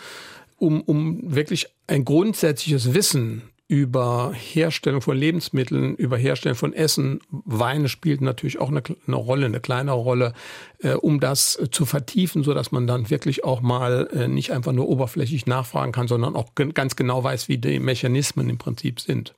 um, 0.56 0.80
um 0.80 1.34
wirklich 1.34 1.66
ein 1.86 2.06
grundsätzliches 2.06 2.94
Wissen 2.94 3.42
über 3.66 4.32
Herstellung 4.34 5.00
von 5.00 5.16
Lebensmitteln, 5.16 5.94
über 5.96 6.18
Herstellung 6.18 6.56
von 6.56 6.74
Essen. 6.74 7.20
Weine 7.30 7.88
spielt 7.88 8.20
natürlich 8.20 8.58
auch 8.60 8.68
eine, 8.68 8.82
eine 9.06 9.16
Rolle, 9.16 9.46
eine 9.46 9.60
kleinere 9.60 9.96
Rolle, 9.96 10.34
äh, 10.80 10.92
um 10.92 11.18
das 11.18 11.58
zu 11.70 11.86
vertiefen, 11.86 12.42
so 12.42 12.52
dass 12.52 12.72
man 12.72 12.86
dann 12.86 13.08
wirklich 13.08 13.44
auch 13.44 13.62
mal 13.62 14.08
äh, 14.12 14.28
nicht 14.28 14.52
einfach 14.52 14.72
nur 14.72 14.88
oberflächlich 14.88 15.46
nachfragen 15.46 15.92
kann, 15.92 16.08
sondern 16.08 16.36
auch 16.36 16.54
ganz 16.54 16.96
genau 16.96 17.24
weiß, 17.24 17.48
wie 17.48 17.58
die 17.58 17.80
Mechanismen 17.80 18.50
im 18.50 18.58
Prinzip 18.58 19.00
sind. 19.00 19.34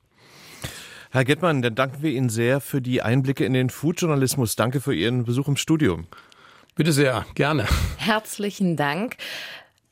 Herr 1.11 1.23
Gettmann, 1.23 1.61
dann 1.61 1.75
danken 1.75 2.03
wir 2.03 2.11
Ihnen 2.11 2.29
sehr 2.29 2.59
für 2.59 2.81
die 2.81 3.01
Einblicke 3.01 3.45
in 3.45 3.53
den 3.53 3.69
Foodjournalismus. 3.69 4.57
Danke 4.57 4.81
für 4.81 4.93
Ihren 4.93 5.23
Besuch 5.23 5.47
im 5.47 5.55
Studium. 5.55 6.05
Bitte 6.75 6.91
sehr, 6.91 7.25
gerne. 7.33 7.65
Herzlichen 7.97 8.75
Dank. 8.75 9.15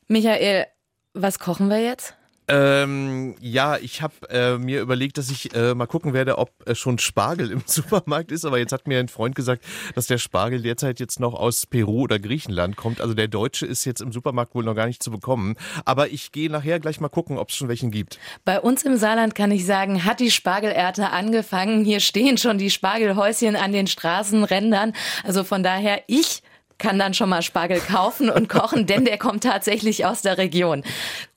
Michael, 0.07 0.65
was 1.13 1.39
kochen 1.39 1.69
wir 1.69 1.81
jetzt? 1.81 2.15
Ähm, 2.47 3.35
ja, 3.39 3.77
ich 3.77 4.01
habe 4.01 4.13
äh, 4.29 4.57
mir 4.57 4.81
überlegt, 4.81 5.17
dass 5.17 5.31
ich 5.31 5.55
äh, 5.55 5.73
mal 5.73 5.87
gucken 5.87 6.13
werde, 6.13 6.37
ob 6.37 6.51
äh, 6.67 6.75
schon 6.75 6.99
Spargel 6.99 7.51
im 7.51 7.63
Supermarkt 7.65 8.31
ist. 8.31 8.45
Aber 8.45 8.59
jetzt 8.59 8.71
hat 8.71 8.87
mir 8.87 8.99
ein 8.99 9.07
Freund 9.07 9.35
gesagt, 9.35 9.63
dass 9.95 10.07
der 10.07 10.17
Spargel 10.17 10.61
derzeit 10.61 10.99
jetzt 10.99 11.19
noch 11.19 11.33
aus 11.33 11.65
Peru 11.65 12.01
oder 12.01 12.19
Griechenland 12.19 12.75
kommt. 12.75 13.01
Also 13.01 13.13
der 13.13 13.27
deutsche 13.27 13.65
ist 13.65 13.85
jetzt 13.85 14.01
im 14.01 14.11
Supermarkt 14.11 14.53
wohl 14.53 14.63
noch 14.63 14.75
gar 14.75 14.87
nicht 14.87 15.01
zu 15.01 15.11
bekommen. 15.11 15.55
Aber 15.85 16.09
ich 16.09 16.31
gehe 16.31 16.49
nachher 16.49 16.79
gleich 16.79 16.99
mal 16.99 17.09
gucken, 17.09 17.37
ob 17.37 17.49
es 17.49 17.55
schon 17.55 17.67
welchen 17.67 17.91
gibt. 17.91 18.19
Bei 18.43 18.59
uns 18.59 18.83
im 18.83 18.97
Saarland 18.97 19.33
kann 19.33 19.51
ich 19.51 19.65
sagen, 19.65 20.05
hat 20.05 20.19
die 20.19 20.31
Spargelernte 20.31 21.09
angefangen. 21.09 21.83
Hier 21.83 21.99
stehen 21.99 22.37
schon 22.37 22.57
die 22.57 22.69
Spargelhäuschen 22.69 23.55
an 23.55 23.71
den 23.71 23.87
Straßenrändern. 23.87 24.93
Also 25.23 25.43
von 25.43 25.63
daher, 25.63 26.03
ich 26.07 26.43
kann 26.77 26.99
dann 26.99 27.13
schon 27.13 27.29
mal 27.29 27.41
Spargel 27.41 27.79
kaufen 27.79 28.29
und 28.29 28.49
kochen, 28.49 28.85
denn 28.85 29.05
der 29.05 29.17
kommt 29.17 29.43
tatsächlich 29.43 30.05
aus 30.05 30.21
der 30.21 30.37
Region. 30.37 30.83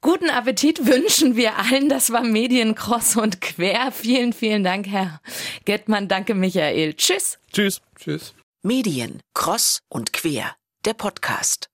Guten 0.00 0.30
Appetit 0.30 0.86
wünschen 0.86 1.36
wir 1.36 1.58
allen. 1.58 1.88
Das 1.88 2.12
war 2.12 2.22
Medien 2.22 2.74
Cross 2.74 3.16
und 3.16 3.40
Quer. 3.40 3.92
Vielen, 3.92 4.32
vielen 4.32 4.64
Dank, 4.64 4.86
Herr 4.86 5.20
Gettmann. 5.64 6.08
Danke, 6.08 6.34
Michael. 6.34 6.94
Tschüss. 6.94 7.38
Tschüss. 7.52 7.80
Tschüss. 7.98 8.34
Medien 8.62 9.22
Cross 9.34 9.80
und 9.88 10.12
Quer, 10.12 10.56
der 10.84 10.94
Podcast. 10.94 11.68